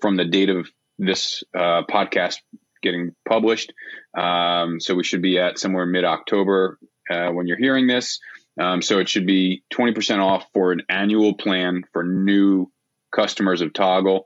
from 0.00 0.16
the 0.16 0.24
date 0.24 0.50
of 0.50 0.68
this 0.98 1.44
uh, 1.54 1.82
podcast 1.88 2.36
getting 2.82 3.14
published. 3.28 3.72
Um, 4.16 4.80
so 4.80 4.94
we 4.94 5.04
should 5.04 5.22
be 5.22 5.38
at 5.38 5.58
somewhere 5.58 5.86
mid 5.86 6.04
October 6.04 6.78
uh, 7.08 7.28
when 7.28 7.46
you're 7.46 7.58
hearing 7.58 7.86
this. 7.86 8.18
Um, 8.60 8.82
so 8.82 8.98
it 8.98 9.08
should 9.08 9.26
be 9.26 9.62
20% 9.72 10.18
off 10.18 10.46
for 10.52 10.72
an 10.72 10.82
annual 10.88 11.34
plan 11.34 11.84
for 11.92 12.02
new 12.02 12.70
customers 13.10 13.60
of 13.60 13.72
Toggl 13.72 14.22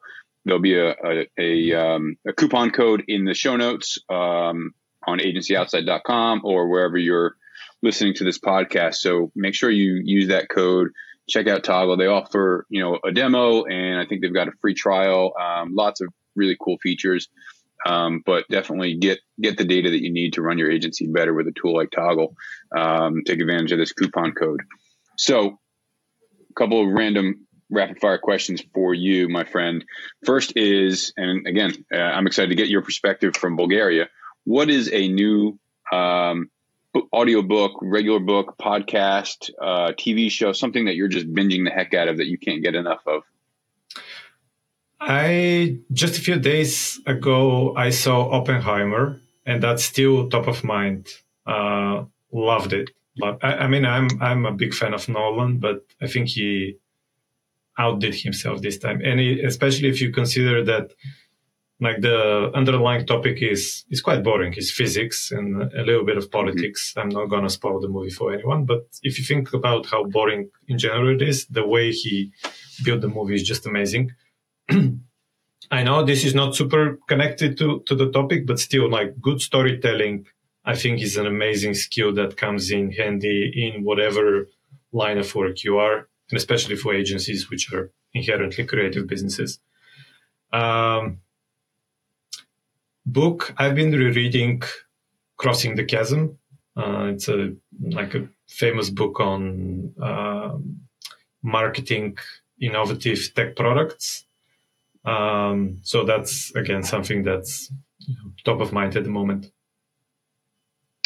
there'll 0.47 0.63
be 0.63 0.79
a 0.79 0.95
a, 1.05 1.27
a, 1.39 1.75
um, 1.75 2.17
a, 2.27 2.33
coupon 2.33 2.71
code 2.71 3.05
in 3.09 3.25
the 3.25 3.35
show 3.35 3.57
notes 3.57 3.99
um, 4.09 4.73
on 5.07 5.19
agencyoutsight.com 5.19 6.43
or 6.45 6.69
wherever 6.69 6.97
you're 6.97 7.37
listening 7.83 8.15
to 8.15 8.25
this 8.25 8.39
podcast. 8.39 8.95
So 8.95 9.31
make 9.35 9.55
sure 9.55 9.71
you 9.71 10.01
use 10.03 10.29
that 10.29 10.49
code. 10.49 10.89
Check 11.29 11.49
out 11.49 11.65
Toggl. 11.65 11.99
They 11.99 12.07
offer 12.07 12.67
you 12.71 12.81
know 12.81 12.99
a 13.05 13.13
demo, 13.13 13.65
and 13.65 13.99
I 13.99 14.07
think 14.07 14.23
they've 14.23 14.33
got 14.33 14.49
a 14.49 14.53
free 14.63 14.75
trial. 14.75 15.35
Um, 15.39 15.75
lots 15.75 16.01
of 16.01 16.09
really 16.37 16.57
cool 16.59 16.79
features. 16.83 17.29
Um, 17.85 18.23
but 18.25 18.45
definitely 18.49 18.97
get 18.97 19.19
get 19.41 19.59
the 19.59 19.65
data 19.65 19.91
that 19.91 20.03
you 20.03 20.13
need 20.13 20.35
to 20.35 20.43
run 20.43 20.59
your 20.59 20.71
agency 20.71 21.07
better 21.07 21.35
with 21.35 21.47
a 21.47 21.53
tool 21.53 21.75
like 21.75 21.91
Toggl. 21.91 22.35
Um, 22.77 23.23
take 23.27 23.41
advantage 23.41 23.73
of 23.73 23.79
this 23.79 23.93
coupon 23.93 24.33
code. 24.33 24.61
So, 25.19 25.59
a 26.51 26.55
couple 26.55 26.81
of 26.81 26.93
random 26.93 27.46
rapid 27.71 28.01
fire 28.01 28.19
questions 28.19 28.63
for 28.75 28.95
you, 28.95 29.29
my 29.29 29.45
friend. 29.45 29.85
First 30.25 30.57
is, 30.57 31.13
and 31.17 31.47
again, 31.47 31.85
uh, 31.93 31.99
I'm 31.99 32.27
excited 32.27 32.49
to 32.49 32.55
get 32.55 32.69
your 32.69 32.83
perspective 32.83 33.37
from 33.37 33.57
Bulgaria. 33.57 34.09
What 34.45 34.71
is 34.71 34.91
a 34.93 35.09
new 35.09 35.59
um, 35.93 36.51
audio 37.13 37.43
book, 37.43 37.73
regular 37.83 38.21
book, 38.21 38.57
podcast, 38.59 39.51
uh, 39.61 39.93
TV 39.93 40.31
show, 40.31 40.53
something 40.53 40.87
that 40.87 40.95
you're 40.95 41.09
just 41.09 41.33
binging 41.33 41.65
the 41.65 41.71
heck 41.71 41.95
out 41.95 42.09
of 42.09 42.19
that 42.19 42.27
you 42.27 42.39
can't 42.39 42.63
get 42.63 42.75
enough 42.75 43.01
of? 43.07 43.23
I 45.01 45.79
just 45.93 46.19
a 46.19 46.23
few 46.23 46.39
days 46.39 47.01
ago 47.07 47.75
I 47.77 47.91
saw 47.91 48.31
Oppenheimer, 48.31 49.21
and 49.45 49.63
that's 49.63 49.85
still 49.85 50.29
top 50.29 50.49
of 50.49 50.65
mind. 50.65 51.09
Uh, 51.47 52.05
loved 52.33 52.73
it. 52.73 52.91
I, 53.23 53.37
I 53.43 53.67
mean, 53.69 53.85
I'm 53.85 54.09
I'm 54.21 54.47
a 54.47 54.53
big 54.53 54.75
fan 54.75 54.95
of 54.95 55.09
Nolan, 55.09 55.59
but 55.59 55.85
I 56.01 56.07
think 56.07 56.29
he 56.29 56.79
outdid 57.79 58.15
himself 58.15 58.63
this 58.63 58.79
time. 58.79 59.01
And 59.03 59.21
especially 59.21 59.89
if 59.89 60.01
you 60.01 60.13
consider 60.13 60.65
that 60.65 60.93
like 61.81 62.01
the 62.01 62.51
underlying 62.55 63.07
topic 63.07 63.43
is 63.43 63.85
is 63.91 64.01
quite 64.01 64.23
boring. 64.23 64.55
It's 64.57 64.71
physics 64.71 65.31
and 65.31 65.63
a 65.75 65.83
little 65.83 66.05
bit 66.05 66.17
of 66.17 66.31
politics. 66.31 66.91
Mm-hmm. 66.91 67.01
I'm 67.01 67.09
not 67.11 67.27
gonna 67.27 67.51
spoil 67.51 67.81
the 67.81 67.89
movie 67.89 68.11
for 68.11 68.33
anyone, 68.33 68.65
but 68.65 68.87
if 69.03 69.19
you 69.19 69.25
think 69.25 69.53
about 69.53 69.87
how 69.87 70.05
boring 70.05 70.51
in 70.69 70.79
general 70.79 71.15
it 71.15 71.23
is, 71.23 71.47
the 71.47 71.67
way 71.67 71.93
he 71.93 72.33
built 72.85 73.03
the 73.03 73.09
movie 73.09 73.35
is 73.35 73.43
just 73.43 73.67
amazing. 73.67 74.13
I 75.71 75.83
know 75.83 76.05
this 76.05 76.25
is 76.25 76.35
not 76.35 76.55
super 76.55 76.99
connected 77.09 77.59
to, 77.59 77.83
to 77.87 77.95
the 77.95 78.11
topic, 78.11 78.47
but 78.47 78.61
still 78.61 78.89
like 78.89 79.21
good 79.21 79.41
storytelling, 79.41 80.27
I 80.65 80.77
think 80.77 81.03
is 81.03 81.17
an 81.17 81.27
amazing 81.27 81.75
skill 81.75 82.15
that 82.15 82.37
comes 82.37 82.71
in 82.71 82.93
handy 82.93 83.53
in 83.55 83.83
whatever 83.83 84.49
line 84.93 85.19
of 85.19 85.35
work 85.35 85.65
you 85.65 85.79
are 85.79 86.09
and 86.31 86.37
especially 86.37 86.77
for 86.77 86.95
agencies 86.95 87.51
which 87.51 87.73
are 87.73 87.91
inherently 88.13 88.65
creative 88.65 89.07
businesses. 89.07 89.59
Um, 90.53 91.21
book 93.05 93.55
I've 93.57 93.75
been 93.75 93.93
rereading 93.93 94.63
Crossing 95.37 95.77
the 95.77 95.85
Chasm. 95.85 96.39
Uh, 96.77 97.11
it's 97.13 97.29
a 97.29 97.55
like 97.81 98.15
a 98.15 98.29
famous 98.49 98.91
book 98.91 99.21
on 99.21 99.95
uh, 100.01 100.57
marketing 101.43 102.19
innovative 102.61 103.35
tech 103.35 103.57
products. 103.57 104.25
Um, 105.05 105.79
so 105.83 106.05
that's 106.05 106.55
again 106.55 106.83
something 106.83 107.23
that's 107.23 107.71
top 108.45 108.61
of 108.61 108.73
mind 108.73 108.97
at 108.97 109.05
the 109.05 109.11
moment. 109.11 109.53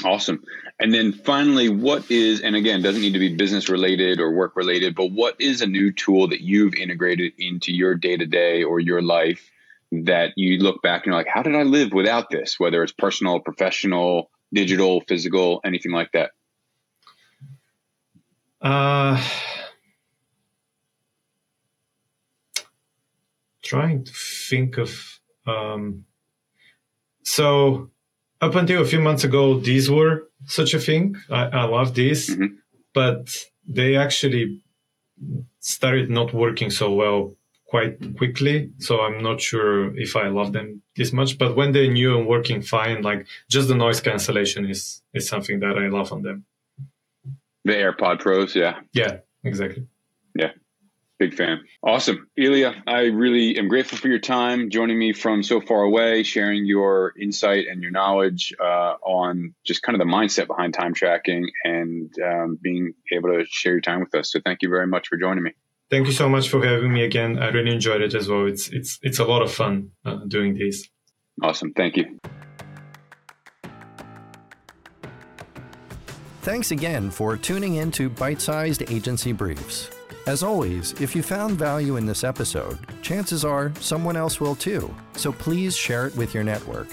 Awesome. 0.04 0.42
And 0.78 0.94
then 0.94 1.12
finally, 1.12 1.68
what 1.68 2.10
is, 2.10 2.40
and 2.40 2.56
again, 2.56 2.82
doesn't 2.82 3.02
need 3.02 3.12
to 3.12 3.18
be 3.18 3.36
business 3.36 3.68
related 3.68 4.20
or 4.20 4.32
work 4.32 4.56
related, 4.56 4.94
but 4.94 5.12
what 5.12 5.38
is 5.38 5.60
a 5.60 5.66
new 5.66 5.92
tool 5.92 6.28
that 6.28 6.40
you've 6.40 6.74
integrated 6.74 7.32
into 7.38 7.72
your 7.72 7.94
day 7.94 8.16
to 8.16 8.26
day 8.26 8.62
or 8.62 8.80
your 8.80 9.02
life 9.02 9.50
that 9.92 10.32
you 10.36 10.58
look 10.58 10.80
back 10.82 11.02
and 11.02 11.06
you're 11.06 11.16
like, 11.16 11.26
how 11.26 11.42
did 11.42 11.54
I 11.54 11.64
live 11.64 11.92
without 11.92 12.30
this? 12.30 12.58
Whether 12.58 12.82
it's 12.82 12.92
personal, 12.92 13.40
professional, 13.40 14.30
digital, 14.52 15.02
physical, 15.02 15.60
anything 15.64 15.92
like 15.92 16.12
that. 16.12 16.30
Uh, 18.62 19.22
trying 23.62 24.04
to 24.04 24.12
think 24.12 24.78
of. 24.78 25.20
Um, 25.46 26.04
so, 27.22 27.90
up 28.40 28.54
until 28.54 28.82
a 28.82 28.86
few 28.86 29.00
months 29.00 29.24
ago, 29.24 29.58
these 29.58 29.90
were 29.90 30.28
such 30.46 30.74
a 30.74 30.78
thing. 30.78 31.16
I, 31.30 31.44
I 31.46 31.64
love 31.64 31.94
these, 31.94 32.30
mm-hmm. 32.30 32.54
but 32.94 33.30
they 33.66 33.96
actually 33.96 34.62
started 35.60 36.10
not 36.10 36.32
working 36.32 36.70
so 36.70 36.92
well 36.92 37.36
quite 37.66 38.16
quickly. 38.16 38.70
So 38.78 39.00
I'm 39.00 39.22
not 39.22 39.40
sure 39.40 39.96
if 39.96 40.16
I 40.16 40.28
love 40.28 40.52
them 40.52 40.82
this 40.96 41.12
much. 41.12 41.38
But 41.38 41.56
when 41.56 41.72
they're 41.72 41.90
new 41.90 42.18
and 42.18 42.26
working 42.26 42.62
fine, 42.62 43.02
like 43.02 43.26
just 43.48 43.68
the 43.68 43.74
noise 43.74 44.00
cancellation 44.00 44.68
is 44.68 45.02
is 45.14 45.28
something 45.28 45.60
that 45.60 45.78
I 45.78 45.88
love 45.88 46.12
on 46.12 46.22
them. 46.22 46.44
The 47.64 47.72
AirPod 47.72 48.20
Pros, 48.20 48.56
yeah. 48.56 48.80
Yeah, 48.92 49.18
exactly. 49.44 49.86
Yeah. 50.34 50.52
Big 51.20 51.34
fan. 51.34 51.60
Awesome. 51.82 52.28
Ilia, 52.34 52.82
I 52.86 53.00
really 53.00 53.58
am 53.58 53.68
grateful 53.68 53.98
for 53.98 54.08
your 54.08 54.20
time 54.20 54.70
joining 54.70 54.98
me 54.98 55.12
from 55.12 55.42
so 55.42 55.60
far 55.60 55.82
away, 55.82 56.22
sharing 56.22 56.64
your 56.64 57.12
insight 57.20 57.66
and 57.70 57.82
your 57.82 57.90
knowledge 57.90 58.54
uh, 58.58 58.94
on 59.04 59.54
just 59.62 59.82
kind 59.82 59.94
of 59.94 59.98
the 59.98 60.10
mindset 60.10 60.46
behind 60.46 60.72
time 60.72 60.94
tracking 60.94 61.50
and 61.62 62.10
um, 62.26 62.58
being 62.58 62.94
able 63.12 63.28
to 63.28 63.44
share 63.46 63.72
your 63.72 63.82
time 63.82 64.00
with 64.00 64.14
us. 64.14 64.32
So 64.32 64.40
thank 64.42 64.62
you 64.62 64.70
very 64.70 64.86
much 64.86 65.08
for 65.08 65.18
joining 65.18 65.44
me. 65.44 65.50
Thank 65.90 66.06
you 66.06 66.12
so 66.14 66.26
much 66.26 66.48
for 66.48 66.64
having 66.64 66.90
me 66.90 67.04
again. 67.04 67.38
I 67.38 67.48
really 67.48 67.74
enjoyed 67.74 68.00
it 68.00 68.14
as 68.14 68.26
well. 68.26 68.46
It's 68.46 68.70
it's 68.70 68.98
it's 69.02 69.18
a 69.18 69.24
lot 69.24 69.42
of 69.42 69.52
fun 69.52 69.90
uh, 70.06 70.20
doing 70.26 70.54
this. 70.54 70.88
Awesome. 71.42 71.74
Thank 71.74 71.98
you. 71.98 72.18
Thanks 76.40 76.70
again 76.70 77.10
for 77.10 77.36
tuning 77.36 77.74
in 77.74 77.90
to 77.90 78.08
Bite 78.08 78.40
Sized 78.40 78.90
Agency 78.90 79.32
Briefs. 79.32 79.90
As 80.30 80.44
always, 80.44 80.92
if 81.00 81.16
you 81.16 81.24
found 81.24 81.58
value 81.58 81.96
in 81.96 82.06
this 82.06 82.22
episode, 82.22 82.78
chances 83.02 83.44
are 83.44 83.72
someone 83.80 84.16
else 84.16 84.40
will 84.40 84.54
too, 84.54 84.94
so 85.14 85.32
please 85.32 85.76
share 85.76 86.06
it 86.06 86.14
with 86.14 86.34
your 86.34 86.44
network. 86.44 86.86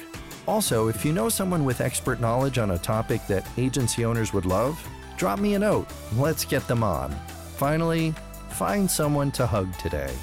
Also, 0.47 0.87
if 0.87 1.05
you 1.05 1.13
know 1.13 1.29
someone 1.29 1.63
with 1.63 1.79
expert 1.79 2.19
knowledge 2.19 2.57
on 2.57 2.71
a 2.71 2.79
topic 2.79 3.21
that 3.27 3.47
agency 3.59 4.03
owners 4.05 4.33
would 4.33 4.47
love, 4.47 4.75
drop 5.17 5.37
me 5.37 5.53
a 5.53 5.59
note. 5.59 5.85
Let's 6.15 6.45
get 6.45 6.67
them 6.67 6.83
on. 6.83 7.11
Finally, 7.57 8.15
find 8.49 8.89
someone 8.89 9.29
to 9.33 9.45
hug 9.45 9.71
today. 9.77 10.15